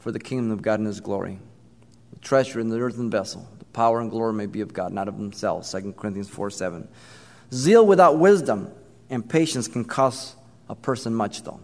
for 0.00 0.12
the 0.12 0.18
kingdom 0.20 0.50
of 0.50 0.60
God 0.60 0.80
and 0.80 0.86
His 0.86 1.00
glory 1.00 1.38
The 2.12 2.18
treasure 2.18 2.60
in 2.60 2.68
the 2.68 2.78
earthen 2.78 3.08
vessel. 3.08 3.48
The 3.58 3.64
power 3.64 4.00
and 4.00 4.10
glory 4.10 4.34
may 4.34 4.44
be 4.44 4.60
of 4.60 4.74
God, 4.74 4.92
not 4.92 5.08
of 5.08 5.16
themselves. 5.16 5.72
2 5.72 5.94
Corinthians 5.96 6.28
4 6.28 6.50
7. 6.50 6.86
Zeal 7.54 7.86
without 7.86 8.18
wisdom 8.18 8.70
and 9.08 9.26
patience 9.26 9.66
can 9.66 9.86
cost 9.86 10.36
a 10.68 10.74
person 10.74 11.14
much, 11.14 11.42
though. 11.42 11.60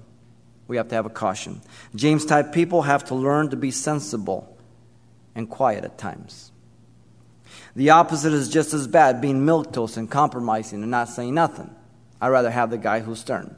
We 0.70 0.76
have 0.76 0.86
to 0.90 0.94
have 0.94 1.04
a 1.04 1.10
caution. 1.10 1.62
James 1.96 2.24
type 2.24 2.52
people 2.52 2.82
have 2.82 3.06
to 3.06 3.16
learn 3.16 3.50
to 3.50 3.56
be 3.56 3.72
sensible 3.72 4.56
and 5.34 5.50
quiet 5.50 5.82
at 5.82 5.98
times. 5.98 6.52
The 7.74 7.90
opposite 7.90 8.32
is 8.32 8.48
just 8.48 8.72
as 8.72 8.86
bad, 8.86 9.20
being 9.20 9.44
milquetoast 9.44 9.96
and 9.96 10.08
compromising 10.08 10.82
and 10.82 10.90
not 10.92 11.08
saying 11.08 11.34
nothing. 11.34 11.74
I'd 12.20 12.28
rather 12.28 12.52
have 12.52 12.70
the 12.70 12.78
guy 12.78 13.00
who's 13.00 13.18
stern. 13.18 13.56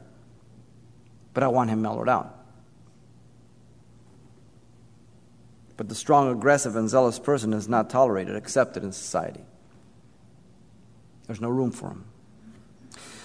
But 1.35 1.43
I 1.43 1.49
want 1.49 1.69
him 1.69 1.83
mellowed 1.83 2.09
out. 2.09 2.35
But 5.77 5.89
the 5.89 5.95
strong, 5.95 6.31
aggressive, 6.31 6.75
and 6.75 6.89
zealous 6.89 7.19
person 7.19 7.53
is 7.53 7.69
not 7.69 7.91
tolerated, 7.91 8.35
accepted 8.35 8.83
in 8.83 8.91
society. 8.91 9.45
There's 11.27 11.41
no 11.41 11.49
room 11.49 11.69
for 11.69 11.89
him. 11.89 12.05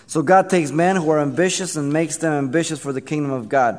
So 0.09 0.23
God 0.23 0.49
takes 0.49 0.71
men 0.73 0.97
who 0.97 1.11
are 1.11 1.21
ambitious 1.21 1.77
and 1.77 1.92
makes 1.92 2.16
them 2.16 2.33
ambitious 2.33 2.79
for 2.79 2.94
the 2.94 3.01
kingdom 3.03 3.31
of 3.31 3.51
God 3.51 3.79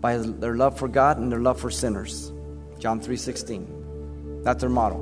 by 0.00 0.16
their 0.16 0.56
love 0.56 0.76
for 0.76 0.88
God 0.88 1.18
and 1.18 1.30
their 1.30 1.38
love 1.38 1.60
for 1.60 1.70
sinners. 1.70 2.32
John 2.80 3.00
3:16. 3.00 4.42
That's 4.42 4.62
their 4.62 4.68
model. 4.68 4.98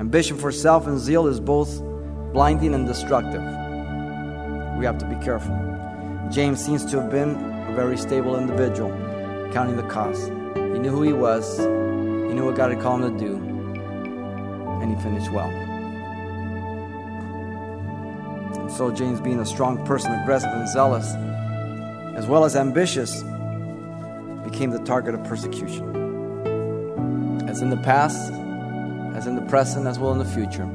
Ambition 0.00 0.36
for 0.36 0.50
self 0.50 0.88
and 0.88 0.98
zeal 0.98 1.28
is 1.28 1.38
both 1.38 1.80
blinding 2.32 2.74
and 2.74 2.84
destructive. 2.84 3.42
We 4.76 4.84
have 4.84 4.98
to 4.98 5.06
be 5.06 5.14
careful. 5.24 5.54
James 6.32 6.58
seems 6.58 6.84
to 6.86 7.00
have 7.00 7.12
been 7.12 7.36
a 7.68 7.72
very 7.76 7.96
stable 7.96 8.36
individual 8.36 8.90
counting 9.52 9.76
the 9.76 9.84
cost. 9.84 10.32
He 10.56 10.80
knew 10.80 10.90
who 10.90 11.02
he 11.02 11.12
was, 11.12 11.58
he 11.58 12.34
knew 12.34 12.44
what 12.44 12.56
God 12.56 12.72
had 12.72 12.80
called 12.80 13.04
him 13.04 13.16
to 13.16 13.24
do, 13.24 13.36
and 14.82 14.90
he 14.90 15.00
finished 15.00 15.30
well. 15.30 15.75
And 18.66 18.74
so, 18.74 18.90
James, 18.90 19.20
being 19.20 19.38
a 19.38 19.46
strong 19.46 19.86
person, 19.86 20.12
aggressive 20.12 20.50
and 20.50 20.68
zealous, 20.68 21.14
as 22.16 22.26
well 22.26 22.44
as 22.44 22.56
ambitious, 22.56 23.22
became 24.42 24.70
the 24.70 24.82
target 24.84 25.14
of 25.14 25.22
persecution. 25.22 25.84
As 27.48 27.62
in 27.62 27.70
the 27.70 27.76
past, 27.76 28.32
as 29.14 29.28
in 29.28 29.36
the 29.36 29.42
present, 29.42 29.86
as 29.86 30.00
well 30.00 30.10
in 30.10 30.18
the 30.18 30.24
future, 30.24 30.66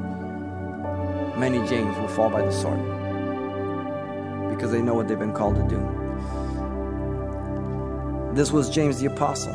many 1.37 1.57
James 1.67 1.97
will 1.97 2.07
fall 2.07 2.29
by 2.29 2.41
the 2.41 2.51
sword 2.53 2.79
because 4.55 4.71
they 4.71 4.81
know 4.81 4.93
what 4.93 5.09
they've 5.09 5.19
been 5.19 5.33
called 5.33 5.55
to 5.57 5.63
do. 5.67 5.81
This 8.33 8.53
was 8.53 8.69
James 8.69 9.01
the 9.01 9.07
Apostle. 9.07 9.53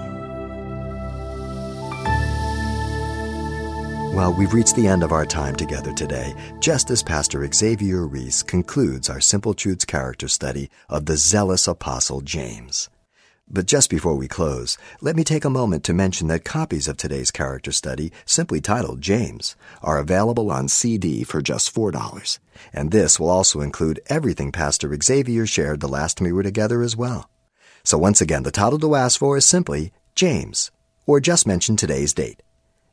Well, 4.16 4.32
we've 4.32 4.54
reached 4.54 4.76
the 4.76 4.88
end 4.88 5.02
of 5.02 5.12
our 5.12 5.26
time 5.26 5.56
together 5.56 5.92
today, 5.92 6.34
just 6.58 6.90
as 6.90 7.02
Pastor 7.02 7.46
Xavier 7.52 8.06
Reese 8.06 8.42
concludes 8.42 9.10
our 9.10 9.20
Simple 9.20 9.52
Truths 9.52 9.84
character 9.84 10.26
study 10.26 10.70
of 10.88 11.04
the 11.04 11.18
zealous 11.18 11.68
apostle 11.68 12.22
James. 12.22 12.88
But 13.46 13.66
just 13.66 13.90
before 13.90 14.14
we 14.14 14.26
close, 14.26 14.78
let 15.02 15.16
me 15.16 15.22
take 15.22 15.44
a 15.44 15.50
moment 15.50 15.84
to 15.84 15.92
mention 15.92 16.28
that 16.28 16.46
copies 16.46 16.88
of 16.88 16.96
today's 16.96 17.30
character 17.30 17.72
study, 17.72 18.10
simply 18.24 18.62
titled 18.62 19.02
James, 19.02 19.54
are 19.82 19.98
available 19.98 20.50
on 20.50 20.68
CD 20.68 21.22
for 21.22 21.42
just 21.42 21.74
$4. 21.74 22.38
And 22.72 22.92
this 22.92 23.20
will 23.20 23.28
also 23.28 23.60
include 23.60 24.00
everything 24.06 24.50
Pastor 24.50 24.96
Xavier 24.98 25.44
shared 25.44 25.80
the 25.80 25.88
last 25.88 26.16
time 26.16 26.24
we 26.24 26.32
were 26.32 26.42
together 26.42 26.80
as 26.80 26.96
well. 26.96 27.28
So 27.84 27.98
once 27.98 28.22
again, 28.22 28.44
the 28.44 28.50
title 28.50 28.78
to 28.78 28.94
ask 28.94 29.18
for 29.18 29.36
is 29.36 29.44
simply 29.44 29.92
James, 30.14 30.70
or 31.04 31.20
just 31.20 31.46
mention 31.46 31.76
today's 31.76 32.14
date. 32.14 32.40